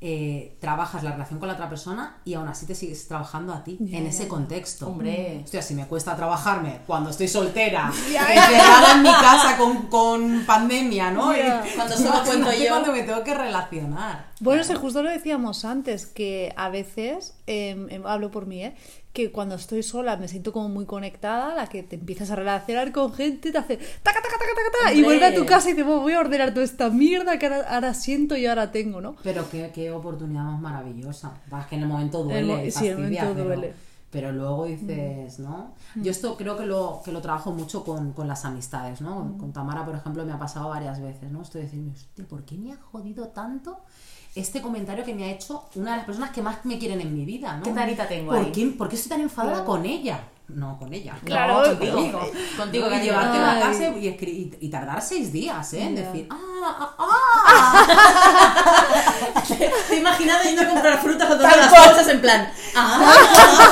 eh, 0.00 0.58
trabajas 0.60 1.02
la 1.02 1.12
relación 1.12 1.38
con 1.38 1.48
la 1.48 1.54
otra 1.54 1.68
persona 1.70 2.18
y 2.24 2.34
aún 2.34 2.46
así 2.48 2.66
te 2.66 2.74
sigues 2.74 3.08
trabajando 3.08 3.54
a 3.54 3.64
ti 3.64 3.78
en 3.80 4.06
ese 4.06 4.28
contexto. 4.28 4.88
Hombre. 4.88 5.40
Hostia, 5.44 5.62
si 5.62 5.74
me 5.74 5.86
cuesta 5.86 6.14
trabajarme 6.14 6.80
cuando 6.86 7.08
estoy 7.10 7.28
soltera, 7.28 7.90
encerrada 8.06 8.92
en 8.92 9.02
mi 9.02 9.10
casa 9.10 9.56
con, 9.56 9.86
con 9.86 10.44
pandemia, 10.46 11.10
¿no? 11.10 11.34
Ya. 11.34 11.64
Y- 11.66 11.74
Cuando 11.74 11.96
solo 11.96 12.22
cuento 12.26 12.52
yo. 12.52 12.68
cuando 12.68 12.92
me 12.92 13.02
tengo 13.04 13.24
que 13.24 13.34
relacionar. 13.34 14.26
Bueno, 14.40 14.60
eso 14.60 14.78
justo 14.78 15.02
lo 15.02 15.10
decíamos 15.10 15.64
antes, 15.64 16.04
que 16.06 16.52
a 16.56 16.68
veces, 16.68 17.34
em, 17.46 17.88
em, 17.90 18.06
hablo 18.06 18.30
por 18.30 18.46
mí, 18.46 18.62
¿eh? 18.64 18.74
que 19.14 19.32
cuando 19.32 19.54
estoy 19.54 19.82
sola 19.82 20.18
me 20.18 20.28
siento 20.28 20.52
como 20.52 20.68
muy 20.68 20.84
conectada, 20.84 21.54
la 21.54 21.68
que 21.68 21.82
te 21.82 21.96
empiezas 21.96 22.30
a 22.30 22.36
relacionar 22.36 22.92
con 22.92 23.14
gente, 23.14 23.50
te 23.50 23.56
hace 23.56 23.78
taca, 23.78 24.20
taca, 24.20 24.22
taca, 24.22 24.38
taca, 24.38 24.78
taca, 24.78 24.94
y 24.94 25.02
vuelve 25.02 25.24
a 25.24 25.34
tu 25.34 25.46
casa 25.46 25.70
y 25.70 25.74
te 25.74 25.82
voy 25.82 26.12
a 26.12 26.20
ordenar 26.20 26.52
toda 26.52 26.64
esta 26.64 26.90
mierda 26.90 27.38
que 27.38 27.46
ahora, 27.46 27.62
ahora 27.62 27.94
siento 27.94 28.36
y 28.36 28.44
ahora 28.44 28.70
tengo, 28.72 29.00
¿no? 29.00 29.16
Pero 29.22 29.48
qué, 29.48 29.70
qué 29.74 29.90
oportunidad 29.90 30.42
más 30.42 30.60
maravillosa. 30.60 31.32
Es 31.58 31.66
que 31.66 31.76
en 31.76 31.82
el 31.82 31.88
momento 31.88 32.24
duele. 32.24 32.64
El 32.66 32.72
sí, 32.72 32.88
el 32.88 32.96
fastidia, 32.96 33.24
momento 33.24 33.42
pero, 33.42 33.56
duele. 33.56 33.85
Pero 34.10 34.32
luego 34.32 34.64
dices, 34.66 35.38
¿no? 35.40 35.74
Yo 35.96 36.10
esto 36.10 36.36
creo 36.36 36.56
que 36.56 36.64
lo, 36.64 37.00
que 37.04 37.12
lo 37.12 37.20
trabajo 37.20 37.52
mucho 37.52 37.84
con, 37.84 38.12
con 38.12 38.28
las 38.28 38.44
amistades, 38.44 39.00
¿no? 39.00 39.36
Con 39.38 39.52
Tamara, 39.52 39.84
por 39.84 39.94
ejemplo, 39.94 40.24
me 40.24 40.32
ha 40.32 40.38
pasado 40.38 40.68
varias 40.70 41.00
veces, 41.00 41.30
¿no? 41.30 41.42
Estoy 41.42 41.62
diciendo, 41.62 41.92
hostia, 41.94 42.24
¿por 42.26 42.44
qué 42.44 42.56
me 42.56 42.72
ha 42.72 42.76
jodido 42.76 43.28
tanto 43.28 43.78
este 44.34 44.60
comentario 44.62 45.04
que 45.04 45.14
me 45.14 45.24
ha 45.24 45.30
hecho 45.32 45.64
una 45.76 45.92
de 45.92 45.96
las 45.98 46.06
personas 46.06 46.30
que 46.30 46.42
más 46.42 46.64
me 46.64 46.78
quieren 46.78 47.00
en 47.00 47.12
mi 47.14 47.24
vida, 47.24 47.56
¿no? 47.56 47.62
¿Qué 47.64 47.72
tarita 47.72 48.06
tengo 48.06 48.32
¿Por 48.32 48.44
ahí? 48.44 48.52
qué, 48.52 48.66
¿Por 48.68 48.88
qué 48.88 48.96
estoy 48.96 49.10
tan 49.10 49.20
enfadada 49.20 49.64
con 49.64 49.84
ella? 49.84 50.20
No, 50.48 50.78
con 50.78 50.92
ella. 50.94 51.18
Claro, 51.24 51.58
no, 51.60 51.76
contigo. 51.76 52.20
contigo. 52.56 52.84
Cariño. 52.88 53.02
llevarte 53.04 53.38
a 53.38 53.54
la 53.54 53.60
casa 53.60 53.88
y, 53.96 54.04
escri- 54.06 54.28
y- 54.60 54.66
y 54.66 54.68
tardar 54.70 55.02
seis 55.02 55.32
días, 55.32 55.72
¿eh? 55.74 55.82
En 55.82 55.96
Ya. 55.96 56.02
decir, 56.02 56.28
ah, 56.30 56.36
ah, 56.78 56.94
ah. 57.74 59.42
Te 59.88 59.94
he 59.94 59.98
imaginado 59.98 60.42
yendo 60.42 60.62
a 60.62 60.66
comprar 60.68 61.00
frutas 61.00 61.30
o 61.30 61.36
todas 61.36 61.56
las 61.56 61.68
cual. 61.68 61.90
cosas 61.90 62.08
en 62.08 62.20
plan. 62.20 62.50
Ah, 62.74 63.00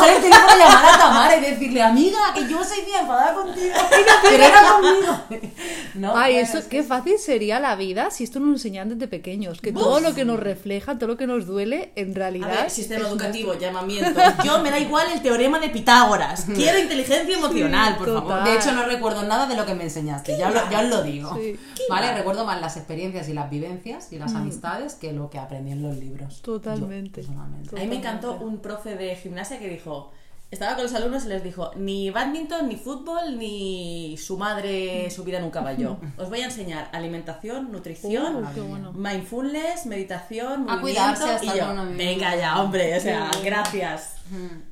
a 0.03 0.07
el 0.09 0.23
teléfono 0.23 0.53
llamar 0.59 0.87
a 0.95 0.99
Tamara 0.99 1.37
y 1.37 1.41
decirle, 1.41 1.83
amiga, 1.83 2.19
que 2.35 2.49
yo 2.49 2.63
soy 2.65 2.83
bien 2.85 3.01
enfadada 3.01 3.35
contigo. 3.35 3.75
Pero 4.23 4.45
era 4.45 4.61
conmigo. 4.73 5.21
No, 5.95 6.13
Ay, 6.17 6.33
bueno, 6.35 6.49
eso, 6.49 6.59
es- 6.59 6.65
qué 6.65 6.83
fácil 6.83 7.19
sería 7.21 7.61
la 7.61 7.77
vida 7.77 8.11
si 8.11 8.25
esto 8.25 8.41
nos 8.41 8.51
enseñan 8.55 8.89
desde 8.89 9.07
pequeños, 9.07 9.61
que 9.61 9.73
todo 9.73 10.01
lo 10.01 10.13
que 10.13 10.25
nos 10.25 10.41
refleja, 10.41 10.97
todo 10.99 11.07
lo 11.07 11.17
que 11.17 11.29
nos 11.29 11.47
duele, 11.47 11.93
en 11.95 12.11
A 12.11 12.15
realidad... 12.15 12.49
ver, 12.63 12.71
sistema 12.71 13.07
educativo, 13.07 13.55
llamamiento. 13.55 14.21
Yo 14.45 14.59
me 14.59 14.73
da 14.73 14.79
igual 14.81 15.07
el 15.13 15.23
teorema 15.23 15.61
de 15.61 15.69
Pitágoras. 15.69 16.47
Quiero 16.53 16.81
inteligencia 16.81 17.37
emocional, 17.37 17.97
por 17.97 18.07
total. 18.07 18.23
favor. 18.29 18.45
De 18.45 18.57
hecho, 18.57 18.73
no 18.73 18.85
recuerdo 18.87 19.23
nada 19.23 19.47
de 19.47 19.55
lo 19.55 19.65
que 19.65 19.75
me 19.77 19.85
enseñaste, 19.85 20.37
ya, 20.37 20.51
lo- 20.51 20.69
ya 20.69 20.81
os 20.81 20.89
lo 20.89 21.03
digo. 21.05 21.33
Sí. 21.37 21.57
¿Vale? 21.89 22.13
Recuerdo 22.13 22.45
más 22.45 22.61
las 22.61 22.77
experiencias 22.77 23.29
y 23.29 23.33
las 23.33 23.49
vivencias 23.49 23.84
y 23.85 24.19
las 24.19 24.35
amistades 24.35 24.95
que 24.95 25.13
lo 25.13 25.31
que 25.31 25.39
aprendí 25.39 25.73
en 25.73 25.83
los 25.83 25.97
libros. 25.97 26.41
Totalmente. 26.43 27.23
Yo, 27.23 27.29
personalmente. 27.29 27.77
A 27.77 27.81
mí 27.81 27.87
me 27.87 27.97
encantó 27.97 28.39
un 28.39 28.59
profe 28.59 28.97
de 28.97 29.15
gimnasia 29.17 29.59
que 29.59 29.69
dijo, 29.69 30.13
estaba 30.55 30.75
con 30.75 30.85
los 30.85 30.95
alumnos 30.95 31.25
y 31.27 31.29
les 31.29 31.43
dijo, 31.45 31.71
ni 31.77 32.11
badminton, 32.11 32.69
ni 32.69 32.77
fútbol, 32.77 33.39
ni 33.39 34.17
su 34.17 34.37
madre 34.39 35.11
subida 35.11 35.39
en 35.39 35.45
un 35.45 35.51
caballo. 35.51 35.99
Os 36.19 36.29
voy 36.31 36.41
a 36.41 36.47
enseñar 36.47 36.89
alimentación, 36.93 37.71
nutrición, 37.71 38.45
Uh, 38.57 38.61
bueno. 38.69 38.93
mindfulness, 38.93 39.87
meditación, 39.87 40.69
A 40.69 40.77
movimiento 40.77 41.25
hasta 41.27 41.45
y 41.45 41.59
yo, 41.59 41.67
venga 41.97 42.35
ya, 42.37 42.61
hombre, 42.63 42.97
o 42.97 43.01
sea, 43.01 43.31
gracias. 43.45 44.15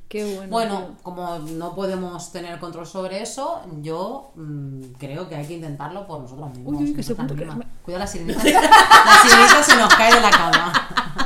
Qué 0.07 0.25
bueno. 0.25 0.49
Bueno, 0.49 0.95
como 1.03 1.39
no 1.39 1.73
podemos 1.75 2.31
tener 2.31 2.59
control 2.59 2.85
sobre 2.87 3.21
eso, 3.21 3.61
yo 3.81 4.31
mm, 4.35 4.93
creo 4.99 5.27
que 5.29 5.35
hay 5.35 5.45
que 5.45 5.53
intentarlo 5.55 6.05
por 6.07 6.21
nosotros 6.21 6.49
mismos. 6.51 6.73
Uy, 6.75 6.83
uy, 6.89 6.93
que 6.93 7.03
se 7.03 7.13
nosotras 7.13 7.27
punto 7.27 7.35
que- 7.35 7.45
mismas. 7.45 7.67
Cuida 7.83 7.99
la 7.99 8.07
sirenita. 8.07 8.43
la 8.43 9.21
sirenita 9.21 9.63
se 9.63 9.75
nos 9.75 9.93
cae 9.95 10.13
de 10.13 10.21
la 10.21 10.29
cama. 10.31 10.73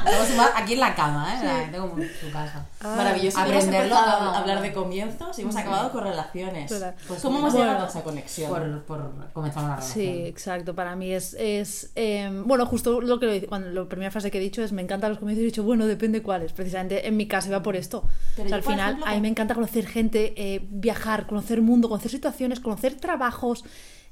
Estamos 0.05 0.29
más 0.37 0.49
aquí 0.67 0.73
en 0.73 0.79
la 0.81 0.95
cama, 0.95 1.33
¿eh? 1.33 1.45
La- 1.45 1.71
Tengo 1.71 1.89
como 1.89 2.03
su 2.03 2.31
casa. 2.31 2.65
Ah, 2.81 2.93
Maravilloso. 2.97 3.39
Aprenderlo 3.39 3.95
a 3.95 4.37
hablar 4.37 4.61
de 4.61 4.73
comienzos 4.73 5.37
y 5.39 5.41
hemos 5.41 5.55
acabado 5.55 5.91
con 5.91 6.03
relaciones. 6.03 6.71
Pues, 7.07 7.21
¿Cómo 7.21 7.39
hemos 7.39 7.53
Bueno. 7.53 7.67
llegado 7.69 7.85
a 7.85 7.89
esa 7.89 8.03
conexión? 8.03 8.49
Por, 8.49 8.83
por 8.83 9.31
comenzar 9.33 9.63
una 9.63 9.75
relación. 9.77 9.93
Sí, 10.05 10.23
exacto. 10.25 10.75
Para 10.75 10.95
mí 10.95 11.11
es. 11.11 11.33
es 11.39 11.91
eh, 11.95 12.29
bueno, 12.45 12.65
justo 12.65 13.01
lo 13.01 13.19
que 13.19 13.25
lo- 13.41 13.47
cuando 13.47 13.69
la 13.69 13.87
primera 13.89 14.11
frase 14.11 14.29
que 14.31 14.37
he 14.37 14.41
dicho 14.41 14.61
es: 14.61 14.71
me 14.71 14.81
encantan 14.81 15.09
los 15.11 15.19
comienzos. 15.19 15.41
Y 15.41 15.43
he 15.43 15.47
dicho, 15.47 15.63
bueno, 15.63 15.85
depende 15.87 16.21
cuáles. 16.21 16.51
Precisamente 16.53 17.07
en 17.07 17.17
mi 17.17 17.27
caso 17.27 17.47
iba 17.49 17.63
por 17.63 17.75
esto. 17.75 18.03
Pero 18.35 18.47
O 18.47 18.49
sea, 18.49 18.49
yo, 18.49 18.55
al 18.55 18.63
final, 18.63 18.89
ejemplo, 18.91 19.07
a 19.11 19.15
mí 19.15 19.21
me 19.21 19.27
encanta 19.29 19.53
conocer 19.55 19.87
gente, 19.87 20.33
eh, 20.35 20.65
viajar, 20.69 21.27
conocer 21.27 21.61
mundo, 21.61 21.89
conocer 21.89 22.11
situaciones, 22.11 22.59
conocer 22.59 22.95
trabajos. 22.95 23.63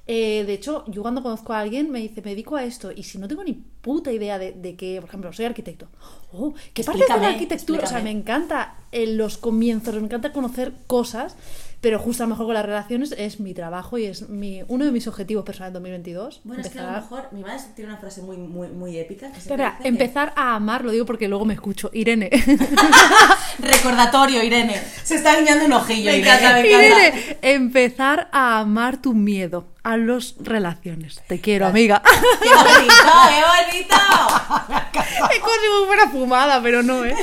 Eh, 0.07 0.43
de 0.45 0.53
hecho, 0.53 0.83
yo 0.87 1.01
cuando 1.01 1.23
conozco 1.23 1.53
a 1.53 1.59
alguien 1.59 1.89
me 1.89 1.99
dice, 1.99 2.21
me 2.21 2.29
dedico 2.31 2.55
a 2.55 2.63
esto, 2.63 2.91
y 2.91 3.01
si 3.03 3.17
no 3.17 3.27
tengo 3.27 3.43
ni 3.43 3.53
puta 3.53 4.11
idea 4.11 4.37
de, 4.37 4.51
de 4.51 4.75
que, 4.75 4.97
por 5.01 5.09
ejemplo, 5.09 5.33
soy 5.33 5.45
arquitecto. 5.45 5.87
Oh, 6.31 6.53
¿qué 6.73 6.83
parte 6.83 6.99
de 7.01 7.07
la 7.07 7.13
Explícame, 7.15 7.25
arquitectura? 7.33 7.83
O 7.85 7.87
sea, 7.87 7.99
me 8.01 8.11
encanta 8.11 8.75
eh, 8.91 9.07
los 9.07 9.37
comienzos, 9.37 9.95
me 9.95 10.01
encanta 10.01 10.31
conocer 10.31 10.73
cosas, 10.85 11.35
pero 11.81 11.97
justo 11.97 12.21
a 12.23 12.27
lo 12.27 12.31
mejor 12.31 12.45
con 12.45 12.53
las 12.53 12.65
relaciones 12.65 13.13
es 13.17 13.39
mi 13.39 13.53
trabajo 13.55 13.97
y 13.97 14.05
es 14.05 14.29
mi, 14.29 14.61
uno 14.67 14.85
de 14.85 14.91
mis 14.91 15.07
objetivos 15.07 15.43
personales 15.43 15.73
2022. 15.73 16.41
Bueno, 16.43 16.61
es 16.61 16.69
que 16.69 16.79
a 16.79 16.85
lo 16.85 16.91
mejor 17.01 17.29
mi 17.31 17.41
madre 17.41 17.61
tiene 17.75 17.89
una 17.91 17.99
frase 17.99 18.21
muy, 18.21 18.37
muy, 18.37 18.67
muy 18.69 18.97
épica. 18.97 19.31
Que 19.31 19.37
Espera, 19.39 19.77
que- 19.81 19.87
empezar 19.87 20.33
a 20.35 20.55
amar, 20.55 20.83
lo 20.85 20.91
digo 20.91 21.05
porque 21.07 21.27
luego 21.27 21.45
me 21.45 21.53
escucho. 21.55 21.89
Irene. 21.93 22.29
Recordatorio, 23.59 24.43
Irene. 24.43 24.79
Se 25.03 25.15
está 25.15 25.39
guiñando 25.39 25.65
un 25.65 25.73
ojillo. 25.73 26.11
Me 26.11 26.17
Irene. 26.17 26.35
encanta, 26.37 26.53
me 26.53 26.67
encanta. 26.67 26.85
Irene, 26.85 27.37
empezar 27.41 28.29
a 28.31 28.59
amar 28.59 29.01
tu 29.01 29.13
miedo 29.13 29.65
a 29.85 29.97
las 29.97 30.33
relaciones. 30.39 31.21
Te 31.27 31.39
quiero, 31.39 31.67
amiga. 31.67 32.01
¡Qué 32.41 32.49
bonito, 32.49 32.93
qué 33.29 33.43
bonito! 33.69 33.95
es 35.31 35.39
como 35.39 35.53
si 35.53 35.69
me 35.69 35.85
fuera 35.85 36.09
fumada, 36.09 36.61
pero 36.63 36.81
no, 36.81 37.05
¿eh? 37.05 37.15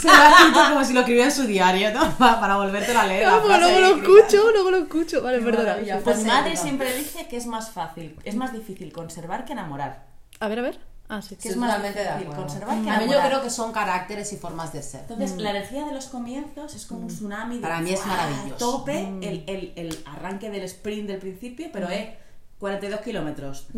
Se 0.00 0.08
lo 0.08 0.14
ha 0.14 0.30
escrito 0.30 0.60
como 0.70 0.84
si 0.84 0.94
lo 0.94 1.00
escribiera 1.00 1.28
en 1.28 1.34
su 1.36 1.46
diario, 1.46 1.92
¿no? 1.92 2.10
Para, 2.18 2.56
volvértelo 2.56 3.00
a 3.00 3.06
leer. 3.06 3.28
No, 3.28 3.42
pues 3.42 3.58
luego 3.60 3.80
lo 3.80 3.86
escrita. 3.88 4.26
escucho, 4.26 4.50
luego 4.50 4.70
lo 4.70 4.76
escucho. 4.78 5.22
Vale, 5.22 5.40
perdona. 5.40 5.76
Pues 6.02 6.24
madre 6.24 6.56
siempre 6.56 6.96
dice 6.96 7.28
que 7.28 7.36
es 7.36 7.46
más 7.46 7.70
fácil, 7.70 8.18
es 8.24 8.34
más 8.34 8.54
difícil 8.54 8.92
conservar 8.94 9.44
que 9.44 9.52
enamorar. 9.52 10.06
A 10.40 10.48
ver, 10.48 10.60
a 10.60 10.62
ver. 10.62 10.95
Ah, 11.08 11.22
sí. 11.22 11.36
Que 11.36 11.48
es 11.50 11.56
más 11.56 11.80
de 11.80 11.88
difícil 11.88 12.08
acuerdo. 12.08 12.34
conservar 12.42 12.82
que 12.82 12.90
A 12.90 12.98
mí 13.00 13.06
yo 13.12 13.20
creo 13.20 13.42
que 13.42 13.50
son 13.50 13.72
caracteres 13.72 14.32
y 14.32 14.36
formas 14.36 14.72
de 14.72 14.82
ser. 14.82 15.02
Entonces, 15.02 15.36
la 15.36 15.50
energía 15.50 15.84
de 15.86 15.92
los 15.92 16.06
comienzos 16.06 16.74
es 16.74 16.84
como 16.86 17.02
un 17.02 17.06
tsunami. 17.08 17.56
de 17.56 17.62
Para 17.62 17.80
mí 17.80 17.92
es 17.92 18.04
maravilloso. 18.04 18.56
Tope, 18.56 19.00
el, 19.22 19.44
el, 19.46 19.72
el 19.76 19.98
arranque 20.06 20.50
del 20.50 20.62
sprint 20.64 21.06
del 21.08 21.18
principio, 21.18 21.68
pero 21.72 21.88
eh, 21.90 22.18
42 22.58 23.00
kilómetros. 23.02 23.68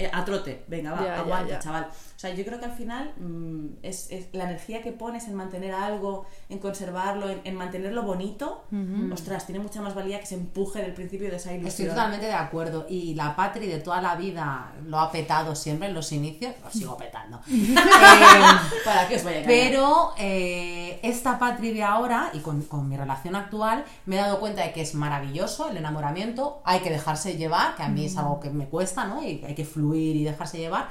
Eh, 0.00 0.10
a 0.12 0.24
trote, 0.24 0.64
venga, 0.68 0.92
va, 0.92 1.04
Ya, 1.04 1.18
aguanta, 1.20 1.48
ya. 1.54 1.58
chaval. 1.58 1.84
O 1.84 2.18
sea, 2.20 2.34
yo 2.34 2.44
creo 2.44 2.58
que 2.58 2.66
al 2.66 2.72
final 2.72 3.12
mm, 3.18 3.66
es, 3.82 4.10
es 4.10 4.28
la 4.32 4.44
energía 4.44 4.82
que 4.82 4.92
pones 4.92 5.26
en 5.28 5.34
mantener 5.34 5.72
algo, 5.74 6.26
en 6.48 6.58
conservarlo, 6.58 7.28
en, 7.30 7.40
en 7.44 7.54
mantenerlo 7.54 8.02
bonito. 8.02 8.64
Ostras, 9.12 9.46
tiene 9.46 9.58
mucha 9.60 9.80
más 9.80 9.94
valía 9.94 10.20
que 10.20 10.26
se 10.26 10.34
empuje 10.34 10.82
del 10.82 10.92
principio 10.94 11.30
de 11.30 11.36
esa 11.36 11.50
ilusión. 11.52 11.68
Estoy 11.68 11.86
totalmente 11.88 12.26
de 12.26 12.32
acuerdo. 12.34 12.86
Y 12.88 13.14
la 13.14 13.34
Patri 13.36 13.66
de 13.66 13.78
toda 13.78 14.00
la 14.02 14.14
vida 14.16 14.72
lo 14.84 14.98
ha 15.00 15.10
petado 15.10 15.54
siempre 15.54 15.88
en 15.88 15.94
los 15.94 16.12
inicios. 16.12 16.54
Lo 16.62 16.70
sigo 16.70 16.96
petando. 16.96 17.40
Eh, 17.50 18.42
Para 18.84 19.08
que 19.08 19.16
os 19.16 19.24
vaya 19.24 19.42
pero 19.46 20.12
eh, 20.18 20.98
esta 21.02 21.38
Patri 21.38 21.72
de 21.72 21.82
ahora 21.82 22.30
y 22.32 22.38
con, 22.40 22.62
con 22.62 22.88
mi 22.88 22.96
relación 22.96 23.34
actual 23.36 23.84
me 24.06 24.16
he 24.16 24.18
dado 24.18 24.40
cuenta 24.40 24.62
de 24.62 24.72
que 24.72 24.82
es 24.82 24.94
maravilloso 24.94 25.68
el 25.70 25.76
enamoramiento. 25.76 26.60
Hay 26.64 26.80
que 26.80 26.90
dejarse 26.90 27.36
llevar, 27.36 27.74
que 27.76 27.82
a 27.82 27.88
mí 27.88 28.06
es 28.06 28.16
algo 28.16 28.40
que 28.40 28.50
me 28.50 28.66
cuesta, 28.68 29.04
¿no? 29.06 29.22
Y 29.22 29.42
hay 29.46 29.54
que 29.54 29.64
fluir 29.64 29.89
y 29.94 30.24
dejarse 30.24 30.58
llevar. 30.58 30.88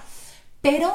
Pero 0.61 0.91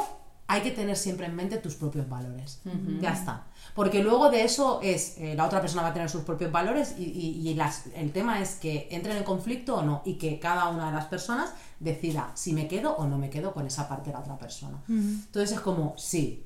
hay 0.46 0.60
que 0.60 0.70
tener 0.72 0.96
siempre 0.96 1.26
en 1.26 1.34
mente 1.34 1.56
tus 1.58 1.74
propios 1.74 2.08
valores. 2.08 2.60
Ya 3.00 3.12
está. 3.14 3.46
Porque 3.74 4.02
luego 4.04 4.30
de 4.30 4.44
eso 4.44 4.78
es, 4.82 5.16
eh, 5.18 5.34
la 5.34 5.46
otra 5.46 5.60
persona 5.60 5.82
va 5.82 5.88
a 5.88 5.92
tener 5.94 6.08
sus 6.10 6.22
propios 6.22 6.52
valores 6.52 6.94
y, 6.98 7.04
y- 7.04 7.48
y 7.48 7.54
las- 7.54 7.86
el 7.96 8.12
tema 8.12 8.40
es 8.40 8.56
que 8.56 8.86
entren 8.90 9.16
en 9.16 9.24
conflicto 9.24 9.76
o 9.76 9.82
no 9.82 10.02
y 10.04 10.14
que 10.14 10.38
cada 10.38 10.68
una 10.68 10.86
de 10.88 10.92
las 10.92 11.06
personas 11.06 11.50
decida 11.80 12.30
si 12.34 12.52
me 12.52 12.68
quedo 12.68 12.94
o 12.94 13.06
no 13.06 13.18
me 13.18 13.30
quedo 13.30 13.52
con 13.54 13.66
esa 13.66 13.88
parte 13.88 14.10
de 14.10 14.12
la 14.14 14.20
otra 14.20 14.38
persona. 14.38 14.78
Entonces 14.86 15.52
es 15.56 15.60
como, 15.60 15.94
sí, 15.96 16.44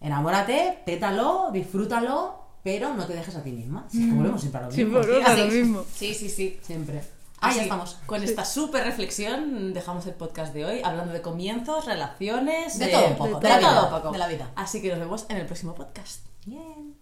enamórate, 0.00 0.78
pétalo, 0.84 1.50
disfrútalo, 1.52 2.40
pero 2.62 2.94
no 2.94 3.06
te 3.06 3.14
dejes 3.14 3.34
a 3.36 3.42
ti 3.42 3.50
misma. 3.50 3.86
Es 3.86 3.98
que 3.98 4.12
volvemos 4.12 4.40
siempre 4.40 4.60
a 4.60 4.64
lo 4.64 4.68
mismo. 4.68 4.98
lo 5.38 5.52
mismo. 5.54 5.84
Sí, 5.94 6.14
sí, 6.14 6.28
sí. 6.28 6.58
Siempre. 6.62 7.02
Ah, 7.42 7.48
Así, 7.48 7.56
ya 7.56 7.62
estamos. 7.64 7.98
Con 8.06 8.22
esta 8.22 8.44
súper 8.44 8.84
reflexión 8.84 9.74
dejamos 9.74 10.06
el 10.06 10.14
podcast 10.14 10.54
de 10.54 10.64
hoy 10.64 10.80
hablando 10.84 11.12
de 11.12 11.20
comienzos, 11.20 11.84
relaciones, 11.86 12.78
De 12.78 12.86
todo 12.86 13.06
un 13.08 13.16
poco, 13.16 13.40
de 13.40 13.48
la 13.48 13.58
todo 13.58 13.70
vida, 13.70 13.82
un 13.82 13.90
poco. 13.90 14.12
de 14.12 14.18
la 14.18 14.28
vida. 14.28 14.50
Así 14.54 14.80
que 14.80 14.90
nos 14.90 15.00
vemos 15.00 15.26
en 15.28 15.38
el 15.38 15.46
próximo 15.46 15.74
podcast. 15.74 16.24
Bien. 16.46 17.01